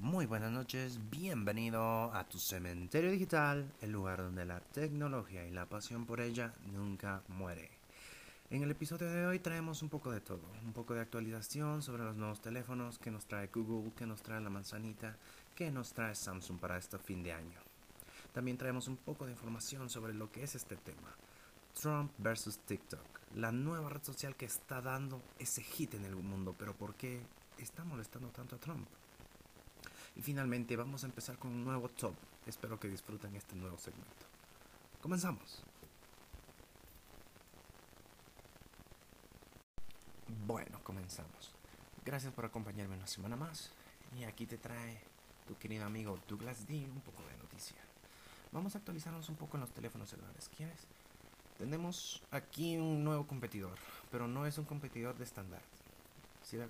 Muy 0.00 0.24
buenas 0.24 0.50
noches, 0.50 0.98
bienvenido 1.10 2.10
a 2.14 2.26
tu 2.26 2.38
cementerio 2.38 3.10
digital, 3.10 3.70
el 3.82 3.92
lugar 3.92 4.22
donde 4.22 4.46
la 4.46 4.60
tecnología 4.60 5.46
y 5.46 5.50
la 5.50 5.66
pasión 5.66 6.06
por 6.06 6.22
ella 6.22 6.54
nunca 6.72 7.20
muere. 7.28 7.68
En 8.48 8.62
el 8.62 8.70
episodio 8.70 9.10
de 9.10 9.26
hoy 9.26 9.40
traemos 9.40 9.82
un 9.82 9.90
poco 9.90 10.10
de 10.10 10.22
todo, 10.22 10.40
un 10.64 10.72
poco 10.72 10.94
de 10.94 11.02
actualización 11.02 11.82
sobre 11.82 12.04
los 12.04 12.16
nuevos 12.16 12.40
teléfonos 12.40 12.98
que 12.98 13.10
nos 13.10 13.26
trae 13.26 13.48
Google, 13.48 13.92
que 13.92 14.06
nos 14.06 14.22
trae 14.22 14.40
la 14.40 14.48
manzanita, 14.48 15.18
que 15.54 15.70
nos 15.70 15.92
trae 15.92 16.14
Samsung 16.14 16.58
para 16.58 16.78
este 16.78 16.96
fin 16.98 17.22
de 17.22 17.34
año. 17.34 17.60
También 18.32 18.56
traemos 18.56 18.88
un 18.88 18.96
poco 18.96 19.26
de 19.26 19.32
información 19.32 19.90
sobre 19.90 20.14
lo 20.14 20.32
que 20.32 20.44
es 20.44 20.54
este 20.54 20.76
tema. 20.76 21.14
Trump 21.78 22.10
versus 22.16 22.58
TikTok, 22.60 23.04
la 23.34 23.52
nueva 23.52 23.90
red 23.90 24.02
social 24.02 24.34
que 24.34 24.46
está 24.46 24.80
dando 24.80 25.20
ese 25.38 25.62
hit 25.62 25.92
en 25.92 26.06
el 26.06 26.16
mundo, 26.16 26.54
pero 26.58 26.74
¿por 26.74 26.94
qué 26.94 27.20
está 27.58 27.84
molestando 27.84 28.28
tanto 28.28 28.56
a 28.56 28.58
Trump? 28.58 28.88
Y 30.16 30.22
finalmente 30.22 30.76
vamos 30.76 31.04
a 31.04 31.06
empezar 31.06 31.38
con 31.38 31.50
un 31.50 31.64
nuevo 31.64 31.88
top. 31.88 32.14
Espero 32.46 32.78
que 32.78 32.88
disfruten 32.88 33.34
este 33.36 33.54
nuevo 33.56 33.78
segmento. 33.78 34.26
Comenzamos. 35.00 35.62
Bueno, 40.46 40.80
comenzamos. 40.82 41.54
Gracias 42.04 42.32
por 42.32 42.44
acompañarme 42.44 42.96
una 42.96 43.06
semana 43.06 43.36
más. 43.36 43.70
Y 44.18 44.24
aquí 44.24 44.46
te 44.46 44.58
trae 44.58 45.00
tu 45.46 45.56
querido 45.56 45.86
amigo 45.86 46.18
Douglas 46.28 46.66
D 46.66 46.84
un 46.84 47.00
poco 47.00 47.22
de 47.28 47.36
noticia. 47.38 47.76
Vamos 48.52 48.74
a 48.74 48.78
actualizarnos 48.78 49.28
un 49.28 49.36
poco 49.36 49.56
en 49.56 49.62
los 49.62 49.70
teléfonos 49.70 50.10
celulares. 50.10 50.50
¿Quieres? 50.56 50.86
Tenemos 51.58 52.22
aquí 52.30 52.76
un 52.76 53.04
nuevo 53.04 53.26
competidor, 53.26 53.78
pero 54.10 54.26
no 54.26 54.46
es 54.46 54.58
un 54.58 54.64
competidor 54.64 55.16
de 55.16 55.24
estándar. 55.24 55.62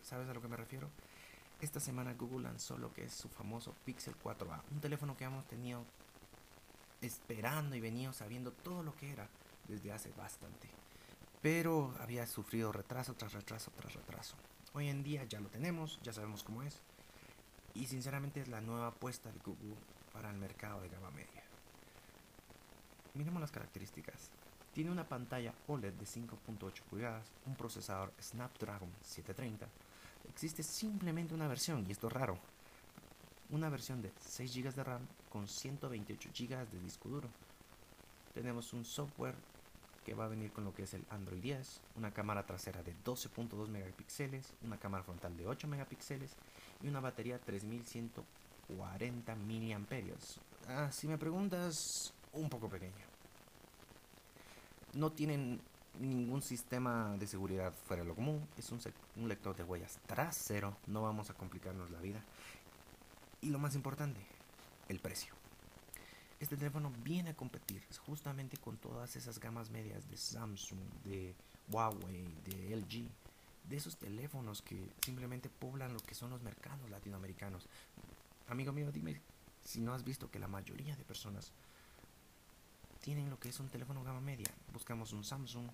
¿Sabes 0.03 0.29
a 0.29 0.35
lo 0.35 0.43
que 0.43 0.49
me 0.49 0.57
refiero? 0.57 0.89
Esta 1.61 1.81
semana 1.81 2.15
Google 2.15 2.45
lanzó 2.45 2.79
lo 2.79 2.93
que 2.93 3.05
es 3.05 3.13
su 3.13 3.29
famoso 3.29 3.75
Pixel 3.85 4.15
4a, 4.23 4.63
un 4.71 4.81
teléfono 4.81 5.17
que 5.17 5.25
hemos 5.25 5.47
tenido 5.47 5.85
esperando 7.03 7.77
y 7.77 7.81
venido 7.81 8.13
sabiendo 8.13 8.53
todo 8.53 8.83
lo 8.83 8.95
que 8.97 9.13
era 9.13 9.29
desde 9.69 9.93
hace 9.93 10.11
bastante 10.13 10.69
pero 11.43 11.95
había 12.01 12.27
sufrido 12.27 12.73
retraso 12.73 13.15
tras 13.15 13.33
retraso 13.33 13.71
tras 13.77 13.95
retraso. 13.95 14.37
Hoy 14.75 14.89
en 14.89 15.03
día 15.03 15.25
ya 15.25 15.41
lo 15.41 15.49
tenemos, 15.49 15.99
ya 16.03 16.13
sabemos 16.13 16.43
cómo 16.43 16.63
es, 16.63 16.81
y 17.75 17.87
sinceramente 17.87 18.41
es 18.41 18.49
la 18.49 18.61
nueva 18.61 18.89
apuesta 18.89 19.33
de 19.33 19.39
Google 19.39 19.77
para 20.13 20.31
el 20.31 20.37
mercado 20.37 20.81
de 20.83 20.89
gama 20.89 21.11
media. 21.11 21.43
Miremos 23.15 23.41
las 23.41 23.51
características. 23.51 24.31
Tiene 24.73 24.91
una 24.91 25.09
pantalla 25.09 25.53
OLED 25.67 25.95
de 25.95 26.05
5.8 26.05 26.83
pulgadas, 26.83 27.27
un 27.47 27.57
procesador 27.57 28.13
Snapdragon 28.21 28.91
730. 29.03 29.67
Existe 30.29 30.63
simplemente 30.63 31.35
una 31.35 31.49
versión, 31.49 31.85
y 31.89 31.93
esto 31.93 32.07
es 32.07 32.13
raro, 32.13 32.39
una 33.51 33.69
versión 33.69 34.01
de 34.01 34.13
6 34.21 34.55
GB 34.55 34.75
de 34.75 34.85
RAM 34.85 35.07
con 35.29 35.49
128 35.49 36.31
GB 36.37 36.71
de 36.71 36.81
disco 36.81 37.09
duro. 37.09 37.29
Tenemos 38.35 38.73
un 38.73 38.85
software 38.85 39.35
que 40.05 40.15
va 40.15 40.25
a 40.25 40.29
venir 40.29 40.53
con 40.53 40.65
lo 40.65 40.73
que 40.73 40.85
es 40.85 40.95
el 40.95 41.05
Android 41.11 41.43
10, 41.43 41.81
una 41.97 42.13
cámara 42.13 42.47
trasera 42.47 42.83
de 42.83 42.95
12.2 43.05 43.69
megapíxeles, 43.69 44.55
una 44.63 44.79
cámara 44.79 45.05
frontal 45.05 45.37
de 45.37 45.47
8 45.47 45.69
megapíxeles 45.69 46.33
y 46.83 46.89
una 46.89 47.01
batería 47.01 47.39
3140 47.39 49.35
miliamperios. 49.37 50.41
Ah, 50.69 50.91
si 50.91 51.07
me 51.07 51.19
preguntas, 51.19 52.15
un 52.33 52.49
poco 52.49 52.69
pequeño. 52.69 53.11
No 54.95 55.13
tienen 55.13 55.61
ningún 55.99 56.43
sistema 56.43 57.17
de 57.19 57.27
seguridad 57.27 57.73
fuera 57.87 58.03
de 58.03 58.09
lo 58.09 58.15
común, 58.15 58.47
es 58.57 58.71
un, 58.71 58.81
un 59.17 59.29
lector 59.29 59.57
de 59.57 59.65
huellas 59.65 59.99
trasero, 60.07 60.77
no 60.87 61.03
vamos 61.03 61.31
a 61.31 61.35
complicarnos 61.35 61.91
la 61.91 62.01
vida. 62.01 62.23
Y 63.41 63.51
lo 63.51 63.59
más 63.59 63.75
importante, 63.75 64.21
el 64.89 65.01
precio. 65.01 65.35
Este 66.39 66.57
teléfono 66.57 66.93
viene 67.03 67.31
a 67.31 67.37
competir 67.37 67.83
justamente 68.07 68.57
con 68.57 68.79
todas 68.79 69.15
esas 69.17 69.39
gamas 69.39 69.71
medias 69.71 70.09
de 70.09 70.17
Samsung, 70.17 70.79
de 71.05 71.35
Huawei, 71.71 72.35
de 72.45 72.77
LG, 72.77 73.09
de 73.69 73.77
esos 73.77 73.97
teléfonos 73.97 74.63
que 74.63 74.89
simplemente 75.05 75.51
poblan 75.51 75.93
lo 75.93 76.01
que 76.01 76.15
son 76.15 76.31
los 76.31 76.43
mercados 76.43 76.89
latinoamericanos. 76.91 77.69
Amigo 78.49 78.73
mío, 78.73 78.91
dime 78.91 79.21
si 79.65 79.81
no 79.81 79.95
has 79.95 80.05
visto 80.05 80.31
que 80.31 80.39
la 80.39 80.49
mayoría 80.49 80.97
de 80.97 81.05
personas 81.05 81.53
tienen 83.01 83.31
lo 83.31 83.39
que 83.39 83.49
es 83.49 83.61
un 83.61 83.69
teléfono 83.69 84.03
gama 84.03 84.21
media. 84.21 84.49
Buscamos 84.73 85.13
un 85.13 85.25
Samsung, 85.25 85.69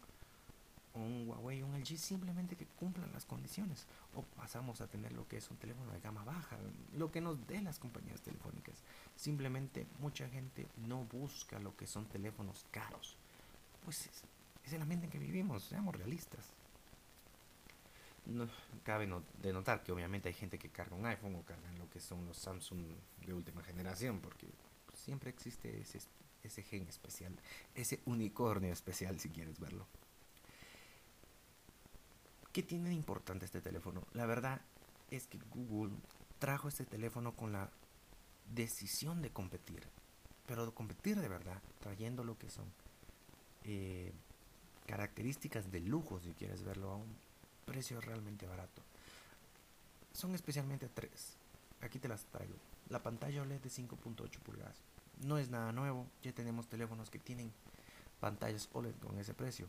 un 0.94 1.28
Huawei, 1.28 1.62
un 1.62 1.78
LG, 1.78 1.98
simplemente 1.98 2.56
que 2.56 2.66
cumplan 2.66 3.12
las 3.12 3.24
condiciones. 3.24 3.86
O 4.14 4.22
pasamos 4.22 4.80
a 4.80 4.86
tener 4.86 5.12
lo 5.12 5.28
que 5.28 5.36
es 5.36 5.50
un 5.50 5.56
teléfono 5.56 5.92
de 5.92 6.00
gama 6.00 6.24
baja, 6.24 6.56
lo 6.94 7.10
que 7.10 7.20
nos 7.20 7.46
den 7.46 7.64
las 7.64 7.78
compañías 7.78 8.20
telefónicas. 8.22 8.82
Simplemente 9.16 9.86
mucha 10.00 10.28
gente 10.28 10.66
no 10.86 11.04
busca 11.04 11.58
lo 11.58 11.76
que 11.76 11.86
son 11.86 12.06
teléfonos 12.06 12.64
caros. 12.70 13.16
Pues 13.84 14.06
es, 14.06 14.22
es 14.64 14.72
el 14.72 14.82
ambiente 14.82 15.06
en 15.06 15.12
que 15.12 15.18
vivimos, 15.18 15.64
seamos 15.64 15.94
realistas. 15.94 16.44
No, 18.26 18.48
cabe 18.82 19.06
no, 19.06 19.22
de 19.40 19.52
notar 19.52 19.84
que 19.84 19.92
obviamente 19.92 20.28
hay 20.28 20.34
gente 20.34 20.58
que 20.58 20.68
carga 20.68 20.96
un 20.96 21.06
iPhone 21.06 21.36
o 21.36 21.42
carga 21.42 21.70
lo 21.78 21.88
que 21.90 22.00
son 22.00 22.26
los 22.26 22.36
Samsung 22.36 22.84
de 23.24 23.32
última 23.32 23.62
generación, 23.62 24.20
porque 24.20 24.48
siempre 24.94 25.30
existe 25.30 25.80
ese, 25.80 26.00
ese 26.46 26.62
gen 26.62 26.86
especial, 26.88 27.34
ese 27.74 28.00
unicornio 28.06 28.72
especial 28.72 29.18
si 29.20 29.28
quieres 29.28 29.58
verlo. 29.60 29.86
¿Qué 32.52 32.62
tiene 32.62 32.88
de 32.88 32.94
importante 32.94 33.44
este 33.44 33.60
teléfono? 33.60 34.02
La 34.14 34.26
verdad 34.26 34.60
es 35.10 35.26
que 35.26 35.38
Google 35.54 35.94
trajo 36.38 36.68
este 36.68 36.84
teléfono 36.84 37.32
con 37.36 37.52
la 37.52 37.70
decisión 38.54 39.22
de 39.22 39.30
competir, 39.30 39.82
pero 40.46 40.66
de 40.66 40.72
competir 40.72 41.20
de 41.20 41.28
verdad, 41.28 41.60
trayendo 41.80 42.24
lo 42.24 42.38
que 42.38 42.48
son 42.48 42.64
eh, 43.64 44.12
características 44.86 45.70
de 45.70 45.80
lujo, 45.80 46.20
si 46.20 46.32
quieres 46.32 46.62
verlo, 46.62 46.90
a 46.90 46.96
un 46.96 47.16
precio 47.66 48.00
realmente 48.00 48.46
barato. 48.46 48.82
Son 50.12 50.34
especialmente 50.34 50.88
tres. 50.88 51.34
Aquí 51.82 51.98
te 51.98 52.08
las 52.08 52.24
traigo. 52.26 52.54
La 52.88 53.02
pantalla 53.02 53.42
OLED 53.42 53.60
de 53.60 53.68
5.8 53.68 54.38
pulgadas. 54.38 54.76
No 55.22 55.38
es 55.38 55.50
nada 55.50 55.72
nuevo, 55.72 56.06
ya 56.22 56.32
tenemos 56.32 56.68
teléfonos 56.68 57.10
que 57.10 57.18
tienen 57.18 57.52
pantallas 58.20 58.68
OLED 58.72 58.94
con 58.96 59.18
ese 59.18 59.34
precio. 59.34 59.68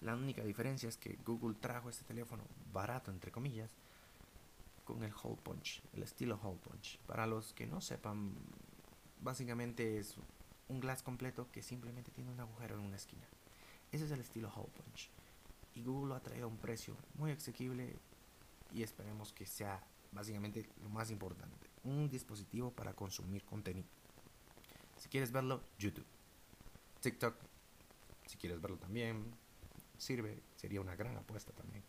La 0.00 0.14
única 0.14 0.42
diferencia 0.44 0.88
es 0.88 0.96
que 0.96 1.18
Google 1.24 1.56
trajo 1.58 1.88
este 1.88 2.04
teléfono 2.04 2.44
barato, 2.72 3.10
entre 3.10 3.30
comillas, 3.30 3.70
con 4.84 5.02
el 5.02 5.12
hole 5.22 5.38
punch, 5.42 5.82
el 5.94 6.02
estilo 6.02 6.38
hole 6.42 6.58
punch. 6.58 6.98
Para 7.06 7.26
los 7.26 7.54
que 7.54 7.66
no 7.66 7.80
sepan, 7.80 8.34
básicamente 9.22 9.98
es 9.98 10.16
un 10.68 10.80
glass 10.80 11.02
completo 11.02 11.48
que 11.50 11.62
simplemente 11.62 12.10
tiene 12.10 12.30
un 12.30 12.40
agujero 12.40 12.74
en 12.74 12.82
una 12.82 12.96
esquina. 12.96 13.26
Ese 13.92 14.04
es 14.04 14.10
el 14.10 14.20
estilo 14.20 14.52
hole 14.54 14.70
punch. 14.76 15.08
Y 15.74 15.82
Google 15.82 16.10
lo 16.10 16.14
ha 16.16 16.20
traído 16.20 16.44
a 16.44 16.48
un 16.48 16.58
precio 16.58 16.96
muy 17.14 17.32
asequible 17.32 17.96
y 18.72 18.82
esperemos 18.82 19.32
que 19.32 19.46
sea 19.46 19.82
básicamente 20.12 20.68
lo 20.82 20.88
más 20.88 21.10
importante, 21.10 21.68
un 21.82 22.08
dispositivo 22.08 22.70
para 22.70 22.92
consumir 22.92 23.44
contenido. 23.44 23.88
Si 25.04 25.10
quieres 25.10 25.32
verlo, 25.32 25.60
YouTube. 25.78 26.06
TikTok, 27.02 27.34
si 28.24 28.38
quieres 28.38 28.58
verlo 28.62 28.78
también, 28.78 29.34
sirve, 29.98 30.42
sería 30.56 30.80
una 30.80 30.96
gran 30.96 31.14
apuesta 31.18 31.52
también. 31.52 31.84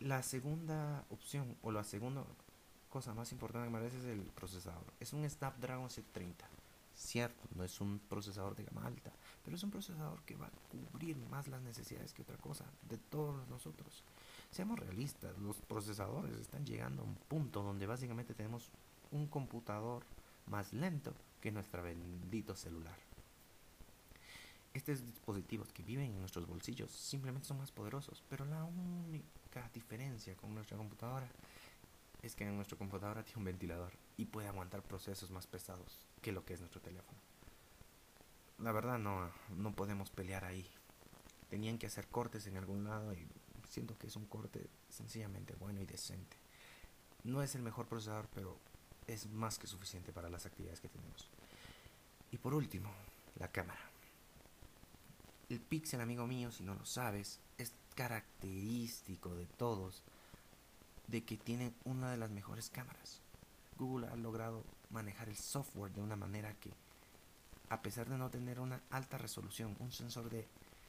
La 0.00 0.22
segunda 0.22 1.06
opción 1.08 1.56
o 1.62 1.72
la 1.72 1.84
segunda 1.84 2.22
cosa 2.90 3.14
más 3.14 3.32
importante 3.32 3.66
que 3.66 3.72
me 3.72 3.78
parece 3.78 3.98
es 3.98 4.04
el 4.04 4.26
procesador. 4.26 4.84
Es 5.00 5.14
un 5.14 5.28
Snapdragon 5.28 5.88
730. 5.88 6.46
Cierto, 6.94 7.42
no 7.54 7.64
es 7.64 7.80
un 7.80 7.98
procesador 7.98 8.54
de 8.56 8.64
gama 8.64 8.86
alta, 8.86 9.10
pero 9.42 9.56
es 9.56 9.62
un 9.62 9.70
procesador 9.70 10.20
que 10.24 10.36
va 10.36 10.48
a 10.48 10.52
cubrir 10.68 11.16
más 11.16 11.48
las 11.48 11.62
necesidades 11.62 12.12
que 12.12 12.20
otra 12.20 12.36
cosa 12.36 12.66
de 12.90 12.98
todos 12.98 13.48
nosotros. 13.48 14.04
Seamos 14.50 14.78
realistas, 14.78 15.38
los 15.38 15.56
procesadores 15.62 16.36
están 16.36 16.66
llegando 16.66 17.00
a 17.00 17.06
un 17.06 17.14
punto 17.14 17.62
donde 17.62 17.86
básicamente 17.86 18.34
tenemos 18.34 18.70
un 19.12 19.28
computador 19.28 20.04
más 20.44 20.74
lento 20.74 21.14
que 21.46 21.52
nuestro 21.52 21.80
bendito 21.80 22.56
celular. 22.56 22.98
Estos 24.74 25.06
dispositivos 25.06 25.72
que 25.72 25.84
viven 25.84 26.10
en 26.10 26.18
nuestros 26.18 26.44
bolsillos 26.44 26.90
simplemente 26.90 27.46
son 27.46 27.58
más 27.58 27.70
poderosos, 27.70 28.24
pero 28.28 28.44
la 28.44 28.64
única 28.64 29.70
diferencia 29.72 30.34
con 30.34 30.52
nuestra 30.56 30.76
computadora 30.76 31.28
es 32.20 32.34
que 32.34 32.42
en 32.42 32.56
nuestra 32.56 32.76
computadora 32.76 33.22
tiene 33.22 33.38
un 33.38 33.44
ventilador 33.44 33.92
y 34.16 34.24
puede 34.24 34.48
aguantar 34.48 34.82
procesos 34.82 35.30
más 35.30 35.46
pesados 35.46 36.04
que 36.20 36.32
lo 36.32 36.44
que 36.44 36.54
es 36.54 36.58
nuestro 36.58 36.80
teléfono. 36.80 37.16
La 38.58 38.72
verdad 38.72 38.98
no, 38.98 39.30
no 39.56 39.72
podemos 39.72 40.10
pelear 40.10 40.44
ahí. 40.44 40.68
Tenían 41.48 41.78
que 41.78 41.86
hacer 41.86 42.08
cortes 42.08 42.48
en 42.48 42.56
algún 42.56 42.82
lado 42.82 43.14
y 43.14 43.24
siento 43.70 43.96
que 43.96 44.08
es 44.08 44.16
un 44.16 44.26
corte 44.26 44.68
sencillamente 44.88 45.54
bueno 45.54 45.80
y 45.80 45.86
decente. 45.86 46.38
No 47.22 47.40
es 47.40 47.54
el 47.54 47.62
mejor 47.62 47.86
procesador, 47.86 48.26
pero 48.34 48.58
es 49.06 49.30
más 49.30 49.58
que 49.58 49.66
suficiente 49.66 50.12
para 50.12 50.28
las 50.28 50.46
actividades 50.46 50.80
que 50.80 50.88
tenemos. 50.88 51.30
Y 52.30 52.38
por 52.38 52.54
último, 52.54 52.90
la 53.38 53.48
cámara. 53.48 53.80
El 55.48 55.60
Pixel, 55.60 56.00
amigo 56.00 56.26
mío, 56.26 56.50
si 56.50 56.64
no 56.64 56.74
lo 56.74 56.84
sabes, 56.84 57.38
es 57.56 57.72
característico 57.94 59.34
de 59.34 59.46
todos 59.46 60.02
de 61.06 61.24
que 61.24 61.36
tiene 61.36 61.72
una 61.84 62.10
de 62.10 62.16
las 62.16 62.30
mejores 62.30 62.68
cámaras. 62.68 63.20
Google 63.78 64.08
ha 64.08 64.16
logrado 64.16 64.64
manejar 64.90 65.28
el 65.28 65.36
software 65.36 65.92
de 65.92 66.00
una 66.00 66.16
manera 66.16 66.54
que, 66.54 66.70
a 67.68 67.80
pesar 67.80 68.08
de 68.08 68.18
no 68.18 68.30
tener 68.30 68.58
una 68.58 68.80
alta 68.90 69.18
resolución, 69.18 69.76
un 69.78 69.92
sensor 69.92 70.28
de, 70.30 70.46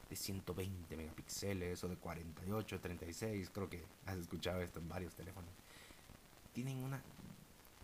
de 0.08 0.16
120 0.16 0.96
megapíxeles 0.96 1.84
o 1.84 1.88
de 1.88 1.96
48, 1.96 2.80
36, 2.80 3.50
creo 3.50 3.68
que 3.68 3.84
has 4.06 4.16
escuchado 4.16 4.60
esto 4.60 4.78
en 4.78 4.88
varios 4.88 5.14
teléfonos, 5.14 5.50
tienen 6.52 6.78
una, 6.78 7.00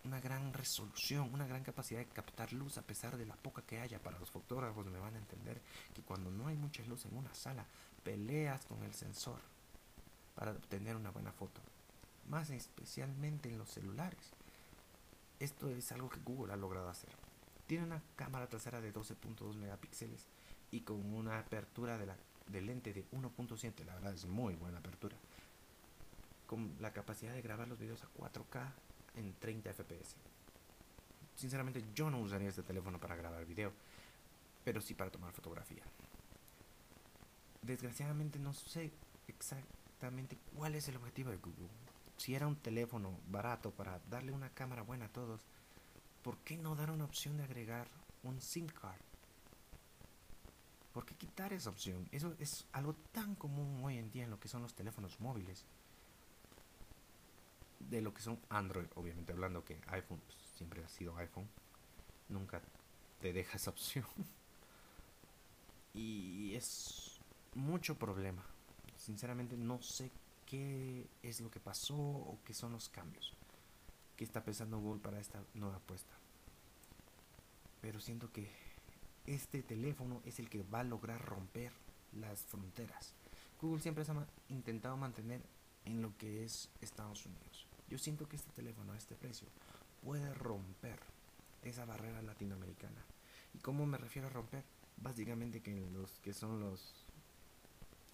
una 0.05 0.21
gran 0.21 0.53
resolución, 0.53 1.33
una 1.33 1.47
gran 1.47 1.63
capacidad 1.63 2.01
de 2.01 2.07
captar 2.07 2.53
luz 2.53 2.79
a 2.79 2.83
pesar 2.83 3.17
de 3.17 3.27
la 3.27 3.37
poca 3.37 3.63
que 3.63 3.81
haya. 3.81 3.99
Para 3.99 4.19
los 4.19 4.31
fotógrafos 4.31 4.87
me 4.87 4.99
van 4.99 5.15
a 5.15 5.19
entender 5.19 5.61
que 5.95 6.03
cuando 6.03 6.31
no 6.31 6.49
hay 6.49 6.57
mucha 6.57 6.83
luz 6.85 7.07
en 7.07 7.17
una 7.17 7.35
sala, 7.35 7.65
peleas 8.03 8.65
con 8.67 8.83
el 8.83 8.95
sensor 8.95 9.41
para 10.35 10.53
obtener 10.53 10.97
una 10.97 11.11
buena 11.11 11.33
foto. 11.33 11.61
Más 12.29 12.51
especialmente 12.51 13.49
en 13.49 13.59
los 13.59 13.71
celulares. 13.71 14.33
Esto 15.41 15.69
es 15.69 15.91
algo 15.93 16.09
que 16.09 16.21
Google 16.21 16.53
ha 16.53 16.57
logrado 16.57 16.89
hacer. 16.89 17.11
Tiene 17.67 17.85
una 17.85 18.03
cámara 18.17 18.47
trasera 18.47 18.81
de 18.81 18.93
12.2 18.93 19.55
megapíxeles 19.57 20.27
y 20.71 20.81
con 20.81 21.15
una 21.15 21.39
apertura 21.39 21.99
de, 21.99 22.07
la, 22.07 22.17
de 22.47 22.61
lente 22.61 22.93
de 22.93 23.09
1.7, 23.11 23.85
la 23.85 23.95
verdad 23.95 24.15
es 24.15 24.27
muy 24.27 24.55
buena 24.55 24.79
apertura. 24.79 25.17
Con 26.47 26.77
la 26.81 26.93
capacidad 26.93 27.33
de 27.33 27.43
grabar 27.43 27.69
los 27.69 27.79
videos 27.79 28.03
a 28.03 28.09
4K 28.19 28.73
en 29.17 29.35
30 29.35 29.73
fps. 29.73 30.17
Sinceramente 31.35 31.85
yo 31.95 32.11
no 32.11 32.21
usaría 32.21 32.49
este 32.49 32.63
teléfono 32.63 32.99
para 32.99 33.17
grabar 33.17 33.45
video, 33.45 33.73
pero 34.65 34.81
sí 34.81 34.95
para 34.95 35.11
tomar 35.11 35.33
fotografía. 35.33 35.83
Desgraciadamente 37.63 38.39
no 38.39 38.53
sé 38.53 38.93
exactamente 39.27 40.39
cuál 40.55 40.75
es 40.75 40.89
el 40.89 40.97
objetivo 40.97 41.31
de 41.31 41.39
Google. 41.39 41.69
Si 42.17 42.35
era 42.35 42.47
un 42.47 42.57
teléfono 42.57 43.19
barato 43.29 43.71
para 43.71 44.01
darle 44.11 44.33
una 44.33 44.51
cámara 44.51 44.83
buena 44.83 45.07
a 45.07 45.13
todos, 45.13 45.41
¿por 46.23 46.39
qué 46.39 46.57
no 46.57 46.77
dar 46.77 46.91
una 46.91 47.05
opción 47.05 47.37
de 47.37 47.45
agregar 47.45 47.89
un 48.23 48.41
SIM 48.41 48.67
card? 48.67 49.01
¿Por 50.93 51.05
qué 51.05 51.17
quitar 51.17 51.53
esa 51.53 51.71
opción? 51.71 52.09
Eso 52.13 52.37
es 52.39 52.67
algo 52.73 52.95
tan 53.11 53.35
común 53.35 53.83
hoy 53.85 53.99
en 53.99 54.11
día 54.13 54.25
en 54.25 54.31
lo 54.31 54.39
que 54.39 54.49
son 54.49 54.63
los 54.63 54.75
teléfonos 54.75 55.19
móviles. 55.19 55.65
De 57.91 58.01
lo 58.01 58.13
que 58.13 58.23
son 58.23 58.39
Android, 58.49 58.87
obviamente 58.95 59.33
hablando 59.33 59.65
que 59.65 59.81
iPhone 59.89 60.21
pues, 60.27 60.39
siempre 60.57 60.85
ha 60.85 60.89
sido 60.89 61.17
iPhone. 61.17 61.49
Nunca 62.29 62.63
te 63.21 63.33
deja 63.33 63.57
esa 63.57 63.71
opción. 63.71 64.07
y 65.95 66.55
es 66.55 67.21
mucho 67.55 67.97
problema. 67.97 68.45
Sinceramente 68.97 69.57
no 69.57 69.83
sé 69.83 70.11
qué 70.47 71.07
es 71.23 71.41
lo 71.41 71.51
que 71.51 71.61
pasó 71.61 71.97
o 71.97 72.39
qué 72.45 72.55
son 72.55 72.73
los 72.73 72.89
cambios 72.89 73.35
que 74.17 74.25
está 74.25 74.45
pensando 74.45 74.79
Google 74.79 75.01
para 75.01 75.21
esta 75.21 75.43
nueva 75.55 75.77
apuesta. 75.77 76.15
Pero 77.81 78.01
siento 78.01 78.31
que 78.33 78.49
este 79.27 79.63
teléfono 79.63 80.23
es 80.25 80.39
el 80.39 80.49
que 80.49 80.63
va 80.63 80.81
a 80.81 80.85
lograr 80.85 81.21
romper 81.25 81.73
las 82.13 82.41
fronteras. 82.43 83.15
Google 83.61 83.81
siempre 83.81 84.05
ha 84.05 84.27
intentado 84.49 84.97
mantener 84.97 85.43
en 85.85 86.03
lo 86.03 86.17
que 86.17 86.45
es 86.45 86.69
Estados 86.81 87.27
Unidos. 87.27 87.67
Yo 87.89 87.99
siento 87.99 88.29
que 88.29 88.37
este 88.37 88.51
teléfono 88.53 88.93
a 88.93 88.97
este 88.97 89.15
precio 89.15 89.49
puede 90.03 90.33
romper 90.35 90.99
esa 91.63 91.85
barrera 91.85 92.23
latinoamericana. 92.23 93.05
¿Y 93.55 93.59
cómo 93.59 93.87
me 93.87 93.99
refiero 93.99 94.29
a 94.29 94.31
romper? 94.31 94.65
Básicamente 94.97 95.61
que 95.61 95.89
los 95.93 96.19
que 96.21 96.33
son 96.33 96.61
los 96.61 97.05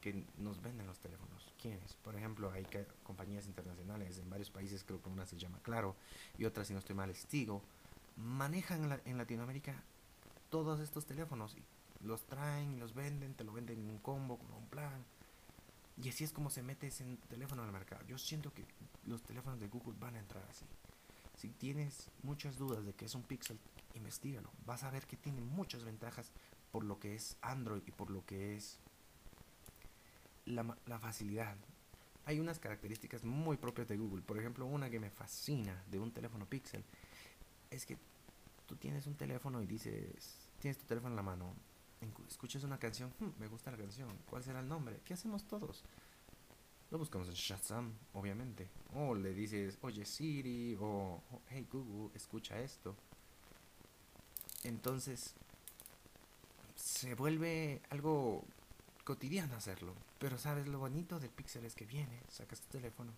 que 0.00 0.24
nos 0.38 0.62
venden 0.62 0.86
los 0.86 0.98
teléfonos. 0.98 1.52
¿Quiénes? 1.60 1.94
Por 1.96 2.16
ejemplo, 2.16 2.50
hay 2.50 2.66
compañías 3.02 3.46
internacionales 3.46 4.18
en 4.18 4.30
varios 4.30 4.50
países, 4.50 4.84
creo 4.84 5.02
que 5.02 5.10
una 5.10 5.26
se 5.26 5.36
llama 5.36 5.58
Claro 5.62 5.94
y 6.38 6.44
otra, 6.46 6.64
si 6.64 6.72
no 6.72 6.78
estoy 6.78 6.96
mal, 6.96 7.14
Stigo. 7.14 7.62
Manejan 8.16 9.00
en 9.04 9.18
Latinoamérica 9.18 9.82
todos 10.48 10.80
estos 10.80 11.06
teléfonos 11.06 11.56
y 11.56 11.62
los 12.06 12.22
traen 12.26 12.72
y 12.72 12.76
los 12.76 12.94
venden, 12.94 13.34
te 13.34 13.44
lo 13.44 13.52
venden 13.52 13.78
en 13.78 13.90
un 13.90 13.98
combo, 13.98 14.38
con 14.38 14.52
un 14.52 14.66
plan. 14.68 15.04
Y 16.02 16.08
así 16.08 16.24
es 16.24 16.32
como 16.32 16.50
se 16.50 16.62
mete 16.62 16.86
ese 16.86 17.04
teléfono 17.28 17.62
al 17.62 17.72
mercado. 17.72 18.04
Yo 18.06 18.16
siento 18.16 18.52
que 18.54 18.64
los 19.04 19.22
teléfonos 19.22 19.60
de 19.60 19.68
Google 19.68 19.96
van 19.98 20.16
a 20.16 20.18
entrar 20.18 20.44
así. 20.48 20.64
Si 21.36 21.48
tienes 21.48 22.10
muchas 22.22 22.56
dudas 22.56 22.84
de 22.84 22.94
que 22.94 23.04
es 23.04 23.14
un 23.14 23.22
Pixel, 23.22 23.58
investigalo. 23.94 24.50
Vas 24.64 24.82
a 24.84 24.90
ver 24.90 25.06
que 25.06 25.16
tiene 25.16 25.40
muchas 25.40 25.84
ventajas 25.84 26.32
por 26.70 26.84
lo 26.84 26.98
que 26.98 27.14
es 27.14 27.36
Android 27.42 27.82
y 27.86 27.90
por 27.90 28.10
lo 28.10 28.24
que 28.24 28.56
es 28.56 28.78
la, 30.46 30.76
la 30.86 30.98
facilidad. 30.98 31.56
Hay 32.24 32.40
unas 32.40 32.58
características 32.58 33.24
muy 33.24 33.56
propias 33.56 33.88
de 33.88 33.96
Google. 33.96 34.22
Por 34.22 34.38
ejemplo, 34.38 34.66
una 34.66 34.88
que 34.88 35.00
me 35.00 35.10
fascina 35.10 35.84
de 35.90 35.98
un 35.98 36.12
teléfono 36.12 36.46
Pixel 36.46 36.84
es 37.70 37.84
que 37.84 37.98
tú 38.66 38.76
tienes 38.76 39.06
un 39.06 39.16
teléfono 39.16 39.60
y 39.62 39.66
dices, 39.66 40.48
tienes 40.60 40.78
tu 40.78 40.86
teléfono 40.86 41.12
en 41.12 41.16
la 41.16 41.22
mano, 41.22 41.54
escuchas 42.28 42.64
una 42.64 42.78
canción, 42.78 43.12
hmm, 43.18 43.38
me 43.38 43.48
gusta 43.48 43.70
la 43.70 43.76
canción, 43.76 44.08
¿cuál 44.28 44.42
será 44.42 44.60
el 44.60 44.68
nombre? 44.68 45.00
¿Qué 45.04 45.14
hacemos 45.14 45.44
todos? 45.44 45.84
Lo 46.90 46.98
buscamos 46.98 47.28
en 47.28 47.34
Shazam, 47.34 47.92
obviamente. 48.14 48.68
O 48.94 49.14
le 49.14 49.32
dices, 49.32 49.78
oye 49.82 50.04
Siri, 50.04 50.76
o 50.80 51.22
hey 51.48 51.66
Google, 51.70 52.10
escucha 52.16 52.58
esto. 52.58 52.96
Entonces, 54.64 55.34
se 56.74 57.14
vuelve 57.14 57.80
algo 57.90 58.44
cotidiano 59.04 59.54
hacerlo. 59.54 59.94
Pero 60.18 60.36
sabes, 60.38 60.66
lo 60.66 60.78
bonito 60.78 61.20
del 61.20 61.30
Pixel 61.30 61.64
es 61.64 61.74
que 61.74 61.86
viene, 61.86 62.22
sacas 62.28 62.60
tu 62.60 62.68
teléfono 62.68 63.12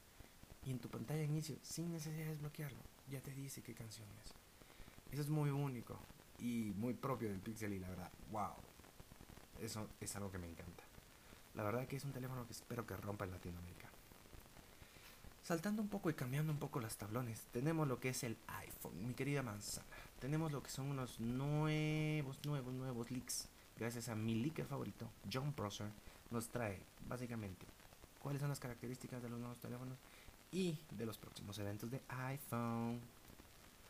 y 0.64 0.70
en 0.70 0.78
tu 0.78 0.88
pantalla 0.88 1.20
de 1.20 1.26
inicio, 1.26 1.56
sin 1.62 1.90
necesidad 1.90 2.24
de 2.24 2.30
desbloquearlo, 2.32 2.78
ya 3.08 3.20
te 3.20 3.32
dice 3.32 3.62
qué 3.62 3.74
canción 3.74 4.08
es. 4.22 4.32
Eso 5.12 5.22
es 5.22 5.28
muy 5.28 5.50
único 5.50 5.98
y 6.38 6.72
muy 6.76 6.94
propio 6.94 7.28
del 7.28 7.40
Pixel 7.40 7.72
y 7.72 7.78
la 7.78 7.88
verdad, 7.88 8.12
wow. 8.30 8.71
Eso 9.62 9.88
es 10.00 10.14
algo 10.16 10.30
que 10.30 10.38
me 10.38 10.48
encanta. 10.48 10.84
La 11.54 11.62
verdad 11.62 11.86
que 11.86 11.96
es 11.96 12.04
un 12.04 12.12
teléfono 12.12 12.46
que 12.46 12.52
espero 12.52 12.86
que 12.86 12.96
rompa 12.96 13.24
en 13.24 13.30
Latinoamérica. 13.30 13.88
Saltando 15.42 15.82
un 15.82 15.88
poco 15.88 16.10
y 16.10 16.14
cambiando 16.14 16.52
un 16.52 16.58
poco 16.58 16.80
los 16.80 16.96
tablones, 16.96 17.46
tenemos 17.52 17.88
lo 17.88 17.98
que 17.98 18.10
es 18.10 18.22
el 18.24 18.36
iPhone, 18.46 19.06
mi 19.06 19.14
querida 19.14 19.42
manzana. 19.42 19.86
Tenemos 20.20 20.52
lo 20.52 20.62
que 20.62 20.70
son 20.70 20.86
unos 20.86 21.18
nuevos, 21.18 22.38
nuevos, 22.44 22.74
nuevos 22.74 23.10
leaks 23.10 23.48
gracias 23.82 24.08
a 24.08 24.14
mi 24.14 24.34
leaker 24.36 24.66
favorito, 24.66 25.10
John 25.32 25.52
Prosser, 25.52 25.88
nos 26.30 26.48
trae 26.48 26.78
básicamente 27.08 27.66
cuáles 28.20 28.40
son 28.40 28.48
las 28.48 28.60
características 28.60 29.22
de 29.22 29.28
los 29.28 29.40
nuevos 29.40 29.58
teléfonos 29.58 29.98
y 30.52 30.78
de 30.90 31.06
los 31.06 31.18
próximos 31.18 31.58
eventos 31.58 31.90
de 31.90 32.00
iPhone. 32.08 33.00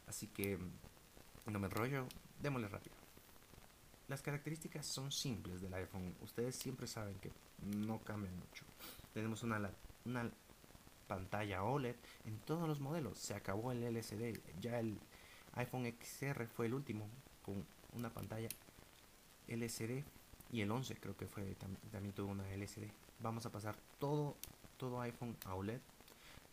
Así 0.06 0.28
que 0.28 0.58
no 1.46 1.58
me 1.58 1.66
enrollo, 1.66 2.06
démosle 2.40 2.68
rápido. 2.68 3.01
Las 4.08 4.22
características 4.22 4.86
son 4.86 5.10
simples 5.10 5.60
del 5.60 5.72
iPhone. 5.74 6.14
Ustedes 6.20 6.56
siempre 6.56 6.86
saben 6.86 7.14
que 7.18 7.30
no 7.76 7.98
cambian 8.00 8.36
mucho. 8.36 8.64
Tenemos 9.14 9.42
una, 9.42 9.70
pantalla 11.06 11.62
OLED 11.62 11.96
en 12.24 12.38
todos 12.40 12.66
los 12.66 12.80
modelos. 12.80 13.18
Se 13.18 13.34
acabó 13.34 13.72
el 13.72 13.82
LCD. 13.82 14.38
Ya 14.60 14.80
el 14.80 14.98
iPhone 15.54 15.86
XR 16.00 16.46
fue 16.46 16.66
el 16.66 16.74
último 16.74 17.06
con 17.42 17.64
una 17.92 18.10
pantalla 18.10 18.48
LCD 19.48 20.04
y 20.50 20.60
el 20.60 20.70
11 20.70 20.96
creo 20.96 21.16
que 21.16 21.26
fue 21.26 21.54
también, 21.90 22.14
tuvo 22.14 22.30
una 22.30 22.48
LCD. 22.50 22.90
Vamos 23.20 23.46
a 23.46 23.50
pasar 23.50 23.76
todo 23.98 24.36
todo 24.76 25.00
iPhone 25.00 25.36
a 25.44 25.54
OLED. 25.54 25.80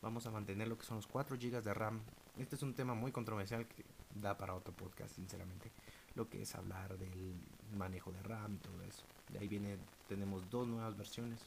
Vamos 0.01 0.25
a 0.27 0.31
mantener 0.31 0.67
lo 0.67 0.77
que 0.77 0.85
son 0.85 0.97
los 0.97 1.07
4 1.07 1.37
GB 1.37 1.63
de 1.63 1.73
RAM. 1.73 1.99
Este 2.37 2.55
es 2.55 2.61
un 2.61 2.73
tema 2.73 2.93
muy 2.93 3.11
controversial 3.11 3.65
que 3.65 3.83
da 4.13 4.37
para 4.37 4.53
otro 4.53 4.73
podcast, 4.73 5.15
sinceramente. 5.15 5.71
Lo 6.15 6.29
que 6.29 6.41
es 6.41 6.55
hablar 6.55 6.97
del 6.97 7.35
manejo 7.75 8.11
de 8.11 8.21
RAM 8.23 8.55
y 8.55 8.57
todo 8.57 8.81
eso. 8.83 9.03
De 9.29 9.39
ahí 9.39 9.47
viene, 9.47 9.77
tenemos 10.07 10.49
dos 10.49 10.67
nuevas 10.67 10.97
versiones. 10.97 11.41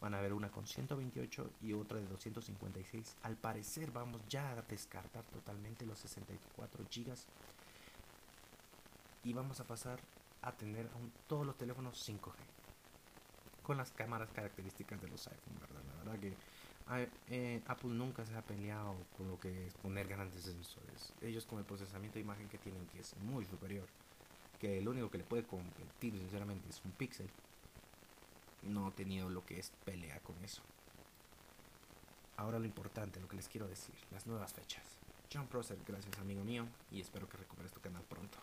Van 0.00 0.14
a 0.14 0.18
haber 0.18 0.32
una 0.32 0.50
con 0.50 0.66
128 0.66 1.50
y 1.62 1.72
otra 1.72 1.98
de 1.98 2.06
256. 2.06 3.16
Al 3.22 3.36
parecer 3.36 3.90
vamos 3.90 4.20
ya 4.28 4.52
a 4.52 4.62
descartar 4.62 5.24
totalmente 5.24 5.86
los 5.86 5.98
64 5.98 6.84
GB. 6.84 7.14
Y 9.24 9.32
vamos 9.32 9.60
a 9.60 9.64
pasar 9.64 9.98
a 10.42 10.52
tener 10.52 10.88
aún 10.94 11.12
todos 11.26 11.44
los 11.44 11.56
teléfonos 11.56 12.08
5G 12.08 12.32
con 13.68 13.76
las 13.76 13.90
cámaras 13.90 14.30
características 14.32 14.98
de 15.02 15.08
los 15.08 15.26
iPhone, 15.28 15.58
¿verdad? 15.60 15.82
La 15.88 16.04
verdad 16.04 16.18
que 16.18 16.34
eh, 17.28 17.62
Apple 17.66 17.90
nunca 17.90 18.24
se 18.24 18.34
ha 18.34 18.40
peleado 18.40 18.96
con 19.16 19.28
lo 19.28 19.38
que 19.38 19.66
es 19.66 19.74
poner 19.74 20.08
grandes 20.08 20.42
sensores. 20.42 21.12
Ellos 21.20 21.44
con 21.44 21.58
el 21.58 21.66
procesamiento 21.66 22.14
de 22.14 22.22
imagen 22.22 22.48
que 22.48 22.56
tienen 22.56 22.86
que 22.86 23.00
es 23.00 23.14
muy 23.18 23.44
superior, 23.44 23.86
que 24.58 24.78
el 24.78 24.88
único 24.88 25.10
que 25.10 25.18
le 25.18 25.24
puede 25.24 25.44
competir 25.44 26.14
sinceramente 26.18 26.68
es 26.68 26.82
un 26.84 26.92
Pixel. 26.92 27.30
No 28.62 28.88
he 28.88 28.92
tenido 28.92 29.30
lo 29.30 29.44
que 29.44 29.58
es 29.58 29.72
pelea 29.84 30.20
con 30.20 30.36
eso. 30.44 30.62
Ahora 32.36 32.58
lo 32.58 32.66
importante, 32.66 33.20
lo 33.20 33.28
que 33.28 33.36
les 33.36 33.48
quiero 33.48 33.66
decir, 33.66 33.94
las 34.10 34.26
nuevas 34.26 34.52
fechas. 34.52 34.84
John 35.32 35.46
Prosser, 35.46 35.78
gracias 35.86 36.18
amigo 36.18 36.44
mío, 36.44 36.66
y 36.90 37.00
espero 37.00 37.28
que 37.28 37.36
recuperes 37.36 37.72
tu 37.72 37.80
canal 37.80 38.02
pronto. 38.02 38.38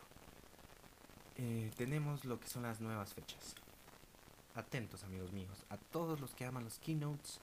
Eh, 1.37 1.71
tenemos 1.75 2.25
lo 2.25 2.39
que 2.39 2.47
son 2.47 2.63
las 2.63 2.79
nuevas 2.79 3.13
fechas. 3.13 3.55
Atentos 4.53 5.03
amigos 5.03 5.31
míos, 5.31 5.65
a 5.69 5.77
todos 5.77 6.21
los 6.21 6.35
que 6.35 6.45
aman 6.45 6.63
los 6.63 6.79
keynotes, 6.79 7.41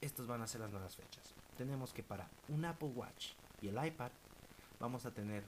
estos 0.00 0.26
van 0.26 0.42
a 0.42 0.46
ser 0.46 0.60
las 0.60 0.70
nuevas 0.70 0.96
fechas. 0.96 1.34
Tenemos 1.56 1.92
que 1.92 2.02
para 2.02 2.28
un 2.48 2.64
Apple 2.64 2.88
Watch 2.94 3.32
y 3.60 3.68
el 3.68 3.84
iPad 3.84 4.10
vamos 4.78 5.06
a 5.06 5.10
tener 5.10 5.44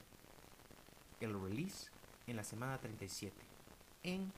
el 1.19 1.39
release 1.39 1.91
en 2.29 2.35
la 2.35 2.43
semana 2.43 2.77
37, 2.77 3.35
en 4.03 4.31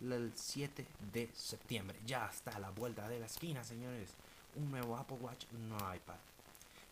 el 0.00 0.32
7 0.34 0.86
de 1.12 1.30
septiembre. 1.34 1.98
Ya 2.06 2.26
está 2.26 2.52
a 2.52 2.60
la 2.60 2.70
vuelta 2.70 3.08
de 3.08 3.20
la 3.20 3.26
esquina, 3.26 3.64
señores. 3.64 4.14
Un 4.56 4.70
nuevo 4.70 4.96
Apple 4.96 5.18
Watch, 5.20 5.44
un 5.52 5.68
nuevo 5.68 5.94
iPad. 5.94 6.16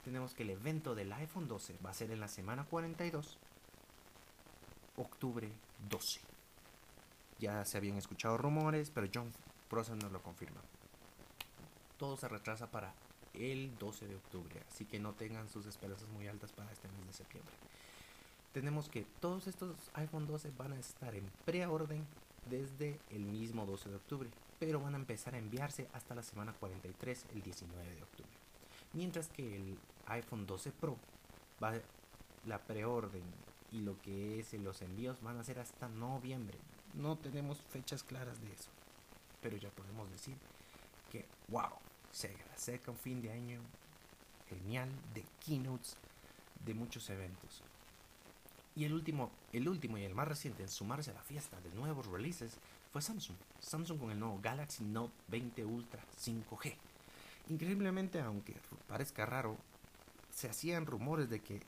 Tenemos 0.05 0.35
que 0.35 0.45
el 0.45 0.51
evento 0.51 0.95
del 0.95 1.13
iPhone 1.13 1.49
12 1.49 1.79
va 1.85 1.91
a 1.91 1.95
ser 1.95 2.11
en 2.13 2.21
la 2.21 2.29
semana 2.29 2.65
42, 2.65 3.39
octubre 4.97 5.51
12. 5.89 6.21
Ya 7.41 7.65
se 7.65 7.77
habían 7.77 7.97
escuchado 7.97 8.39
rumores, 8.39 8.91
pero 8.91 9.09
John 9.13 9.33
Prosser 9.69 9.97
nos 9.97 10.13
lo 10.13 10.23
confirma. 10.23 10.61
Todo 11.99 12.17
se 12.17 12.29
retrasa 12.29 12.71
para 12.71 12.95
el 13.35 13.77
12 13.79 14.07
de 14.07 14.15
octubre, 14.15 14.63
así 14.71 14.85
que 14.85 14.99
no 14.99 15.13
tengan 15.13 15.49
sus 15.49 15.67
esperanzas 15.67 16.09
muy 16.09 16.29
altas 16.29 16.53
para 16.53 16.71
este 16.71 16.89
mes 16.89 17.07
de 17.07 17.13
septiembre. 17.13 17.53
Tenemos 18.53 18.89
que 18.89 19.05
todos 19.21 19.47
estos 19.47 19.77
iPhone 19.95 20.27
12 20.27 20.51
van 20.57 20.73
a 20.73 20.79
estar 20.79 21.15
en 21.15 21.31
preorden 21.45 22.07
desde 22.49 22.99
el 23.11 23.21
mismo 23.21 23.67
12 23.67 23.91
de 23.91 23.97
octubre, 23.97 24.31
pero 24.59 24.81
van 24.81 24.95
a 24.95 24.99
empezar 24.99 25.35
a 25.35 25.39
enviarse 25.39 25.89
hasta 25.93 26.15
la 26.15 26.23
semana 26.23 26.55
43, 26.55 27.27
el 27.35 27.43
19 27.43 27.95
de 27.95 28.03
octubre. 28.03 28.31
Mientras 28.93 29.29
que 29.29 29.57
el 29.57 29.79
iPhone 30.07 30.47
12 30.47 30.73
Pro 30.73 30.97
va 31.63 31.75
la 32.47 32.59
preorden 32.59 33.25
y 33.73 33.81
lo 33.81 34.01
que 34.01 34.41
es 34.41 34.53
los 34.55 34.81
envíos 34.83 35.21
van 35.23 35.39
a 35.39 35.45
ser 35.45 35.59
hasta 35.59 35.89
noviembre. 35.89 36.59
No 36.95 37.17
tenemos 37.19 37.61
fechas 37.61 38.03
claras 38.03 38.41
de 38.41 38.53
eso, 38.53 38.71
pero 39.43 39.57
ya 39.57 39.71
podemos 39.71 40.11
decir 40.11 40.37
que 41.11 41.27
wow, 41.49 41.73
se 42.11 42.35
acerca 42.55 42.91
un 42.91 42.97
fin 42.97 43.21
de 43.21 43.33
año 43.33 43.61
genial 44.49 44.89
de 45.13 45.25
keynotes 45.45 45.97
de 46.65 46.75
muchos 46.75 47.11
eventos. 47.11 47.63
Y 48.77 48.85
el 48.85 48.93
último, 48.93 49.31
el 49.55 49.69
último 49.71 49.97
y 49.97 50.05
el 50.05 50.15
más 50.15 50.29
reciente 50.29 50.63
en 50.63 50.69
sumarse 50.69 51.11
a 51.11 51.15
la 51.15 51.23
fiesta 51.23 51.59
de 51.63 51.71
nuevos 51.71 52.07
releases 52.07 52.59
fue 52.93 53.01
Samsung. 53.01 53.37
Samsung 53.59 53.99
con 53.99 54.11
el 54.11 54.21
nuevo 54.21 54.39
Galaxy 54.43 54.85
Note 54.85 55.15
20 55.29 55.65
Ultra 55.65 56.05
5G. 56.23 56.75
Increíblemente, 57.49 58.21
aunque 58.21 58.55
parezca 58.87 59.25
raro, 59.25 59.57
se 60.31 60.51
hacían 60.51 60.85
rumores 60.85 61.31
de 61.31 61.41
que 61.41 61.63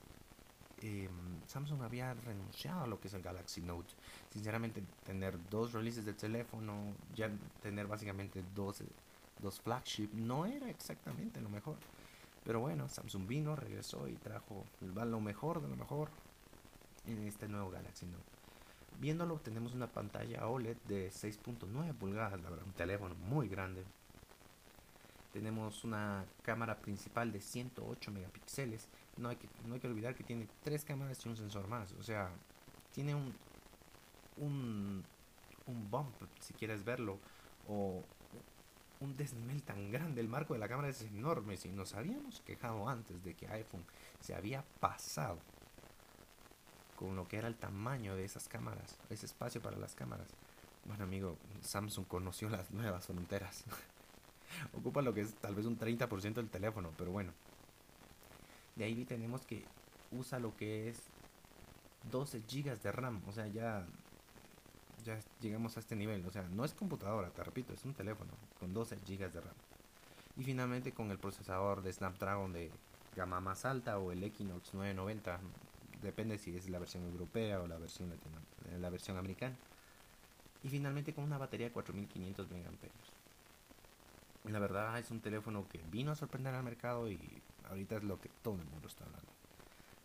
em, 0.83 1.09
Samsung 1.47 1.81
había 1.81 2.13
renunciado 2.13 2.83
a 2.83 2.87
lo 2.87 2.99
que 2.99 3.07
es 3.07 3.13
el 3.15 3.23
Galaxy 3.23 3.61
Note. 3.61 3.91
Sinceramente, 4.31 4.83
tener 5.03 5.35
dos 5.49 5.73
releases 5.73 6.05
de 6.05 6.13
teléfono, 6.13 6.93
ya 7.15 7.31
tener 7.63 7.87
básicamente 7.87 8.43
dos, 8.53 8.83
dos 9.39 9.59
flagship, 9.59 10.09
no 10.13 10.45
era 10.45 10.69
exactamente 10.69 11.41
lo 11.41 11.49
mejor. 11.49 11.77
Pero 12.43 12.59
bueno, 12.59 12.87
Samsung 12.87 13.25
vino, 13.25 13.55
regresó 13.55 14.07
y 14.07 14.13
trajo 14.13 14.63
lo 14.79 15.19
mejor 15.19 15.59
de 15.59 15.69
lo 15.69 15.75
mejor 15.75 16.09
en 17.05 17.27
este 17.27 17.47
nuevo 17.47 17.69
Galaxy 17.69 18.05
Note. 18.05 18.23
Viéndolo 18.99 19.39
tenemos 19.39 19.73
una 19.73 19.87
pantalla 19.87 20.47
OLED 20.47 20.77
de 20.87 21.09
6.9 21.09 21.93
pulgadas, 21.93 22.41
la 22.41 22.49
verdad, 22.49 22.65
un 22.65 22.73
teléfono 22.73 23.15
muy 23.15 23.47
grande. 23.47 23.85
Tenemos 25.31 25.83
una 25.83 26.25
cámara 26.41 26.75
principal 26.79 27.31
de 27.31 27.39
108 27.39 28.11
megapíxeles. 28.11 28.87
No 29.17 29.29
hay, 29.29 29.37
que, 29.37 29.47
no 29.65 29.75
hay 29.75 29.79
que 29.79 29.87
olvidar 29.87 30.15
que 30.15 30.23
tiene 30.23 30.47
tres 30.63 30.83
cámaras 30.83 31.25
y 31.25 31.29
un 31.29 31.37
sensor 31.37 31.67
más. 31.67 31.93
O 31.93 32.03
sea, 32.03 32.29
tiene 32.93 33.15
un, 33.15 33.33
un, 34.37 35.03
un 35.67 35.91
bump, 35.91 36.15
si 36.39 36.53
quieres 36.53 36.83
verlo. 36.83 37.19
O 37.67 38.03
un 38.99 39.15
desnivel 39.15 39.63
tan 39.63 39.91
grande. 39.91 40.19
El 40.19 40.27
marco 40.27 40.53
de 40.53 40.59
la 40.59 40.67
cámara 40.67 40.89
es 40.89 41.01
enorme. 41.03 41.57
Si 41.57 41.69
nos 41.69 41.93
habíamos 41.93 42.41
quejado 42.41 42.89
antes 42.89 43.23
de 43.23 43.33
que 43.33 43.47
iPhone 43.47 43.85
se 44.19 44.35
había 44.35 44.63
pasado 44.79 45.39
con 46.99 47.15
lo 47.15 47.29
que 47.29 47.37
era 47.37 47.47
el 47.47 47.55
tamaño 47.55 48.17
de 48.17 48.25
esas 48.25 48.49
cámaras, 48.49 48.97
ese 49.09 49.25
espacio 49.25 49.61
para 49.61 49.77
las 49.77 49.95
cámaras. 49.95 50.27
Bueno, 50.83 51.05
amigo, 51.05 51.37
Samsung 51.61 52.05
conoció 52.05 52.49
las 52.49 52.71
nuevas 52.71 53.05
fronteras. 53.05 53.63
Ocupa 54.77 55.01
lo 55.01 55.13
que 55.13 55.21
es 55.21 55.33
tal 55.35 55.55
vez 55.55 55.65
un 55.65 55.79
30% 55.79 56.33
del 56.33 56.49
teléfono, 56.49 56.91
pero 56.97 57.11
bueno. 57.11 57.31
De 58.75 58.83
ahí 58.83 59.05
tenemos 59.05 59.45
que 59.45 59.63
usa 60.11 60.39
lo 60.39 60.57
que 60.57 60.89
es 60.89 61.03
12 62.11 62.41
GB 62.41 62.81
de 62.81 62.91
RAM, 62.91 63.21
o 63.29 63.31
sea, 63.31 63.47
ya 63.47 63.87
ya 65.05 65.17
llegamos 65.39 65.77
a 65.77 65.79
este 65.79 65.95
nivel, 65.95 66.25
o 66.25 66.31
sea, 66.31 66.43
no 66.49 66.65
es 66.65 66.73
computadora, 66.73 67.29
te 67.29 67.41
repito, 67.45 67.71
es 67.71 67.85
un 67.85 67.93
teléfono 67.93 68.33
con 68.59 68.73
12 68.73 68.97
GB 68.97 69.31
de 69.31 69.39
RAM. 69.39 69.55
Y 70.35 70.43
finalmente 70.43 70.91
con 70.91 71.11
el 71.11 71.17
procesador 71.17 71.81
de 71.81 71.93
Snapdragon 71.93 72.51
de 72.51 72.71
gama 73.15 73.39
más 73.39 73.63
alta 73.63 73.99
o 73.99 74.11
el 74.11 74.21
Equinox 74.21 74.73
990 74.73 75.39
depende 76.01 76.37
si 76.37 76.55
es 76.55 76.69
la 76.69 76.79
versión 76.79 77.03
europea 77.03 77.59
o 77.61 77.67
la 77.67 77.77
versión, 77.77 78.13
la 78.79 78.89
versión 78.89 79.17
americana. 79.17 79.55
Y 80.63 80.69
finalmente 80.69 81.13
con 81.13 81.23
una 81.23 81.37
batería 81.37 81.67
de 81.67 81.73
4500 81.73 82.49
mAh. 82.49 82.57
La 84.51 84.59
verdad 84.59 84.97
es 84.99 85.11
un 85.11 85.19
teléfono 85.19 85.67
que 85.67 85.79
vino 85.91 86.11
a 86.11 86.15
sorprender 86.15 86.53
al 86.55 86.63
mercado 86.63 87.09
y 87.09 87.19
ahorita 87.69 87.97
es 87.97 88.03
lo 88.03 88.19
que 88.19 88.29
todo 88.41 88.55
el 88.55 88.65
mundo 88.65 88.87
está 88.87 89.05
hablando. 89.05 89.29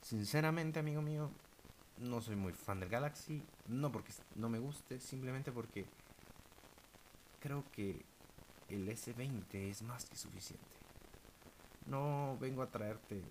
Sinceramente, 0.03 0.81
amigo 0.81 1.03
mío, 1.03 1.31
no 1.99 2.21
soy 2.21 2.37
muy 2.37 2.53
fan 2.53 2.81
del 2.81 2.89
Galaxy, 2.89 3.43
no 3.69 3.91
porque 3.91 4.13
no 4.35 4.49
me 4.49 4.59
guste, 4.59 5.01
simplemente 5.01 5.53
porque 5.53 5.87
creo 7.41 7.65
que 7.73 8.05
el 8.69 8.89
S20 8.89 9.55
es 9.55 9.83
más 9.83 10.05
que 10.07 10.17
suficiente. 10.17 10.65
No 11.87 12.37
vengo 12.41 12.63
a 12.63 12.71
traerte 12.71 13.23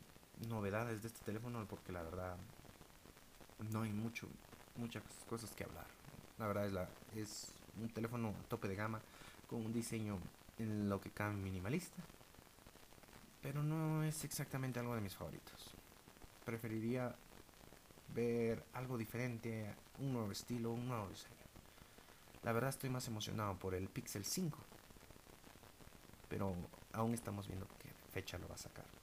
novedades 0.47 1.01
de 1.01 1.07
este 1.07 1.23
teléfono 1.23 1.65
porque 1.67 1.91
la 1.91 2.03
verdad 2.03 2.35
no 3.71 3.83
hay 3.83 3.91
mucho 3.91 4.27
muchas 4.75 5.03
cosas 5.29 5.51
que 5.51 5.63
hablar. 5.63 5.85
La 6.39 6.47
verdad 6.47 6.65
es 6.65 6.73
la 6.73 6.89
es 7.15 7.51
un 7.79 7.89
teléfono 7.89 8.29
a 8.29 8.49
tope 8.49 8.67
de 8.67 8.75
gama 8.75 9.01
con 9.47 9.65
un 9.65 9.73
diseño 9.73 10.19
en 10.59 10.89
lo 10.89 11.01
que 11.01 11.09
cabe 11.09 11.33
minimalista, 11.33 12.01
pero 13.41 13.63
no 13.63 14.03
es 14.03 14.23
exactamente 14.23 14.79
algo 14.79 14.95
de 14.95 15.01
mis 15.01 15.15
favoritos. 15.15 15.71
Preferiría 16.45 17.15
ver 18.13 18.63
algo 18.73 18.97
diferente, 18.97 19.73
un 19.99 20.13
nuevo 20.13 20.31
estilo, 20.31 20.71
un 20.71 20.87
nuevo 20.87 21.07
diseño. 21.09 21.33
La 22.43 22.51
verdad 22.51 22.69
estoy 22.69 22.89
más 22.89 23.07
emocionado 23.07 23.57
por 23.57 23.73
el 23.73 23.87
Pixel 23.87 24.25
5, 24.25 24.57
pero 26.29 26.53
aún 26.91 27.13
estamos 27.13 27.47
viendo 27.47 27.67
qué 27.79 27.89
fecha 28.11 28.37
lo 28.37 28.47
va 28.47 28.55
a 28.55 28.57
sacar. 28.57 29.02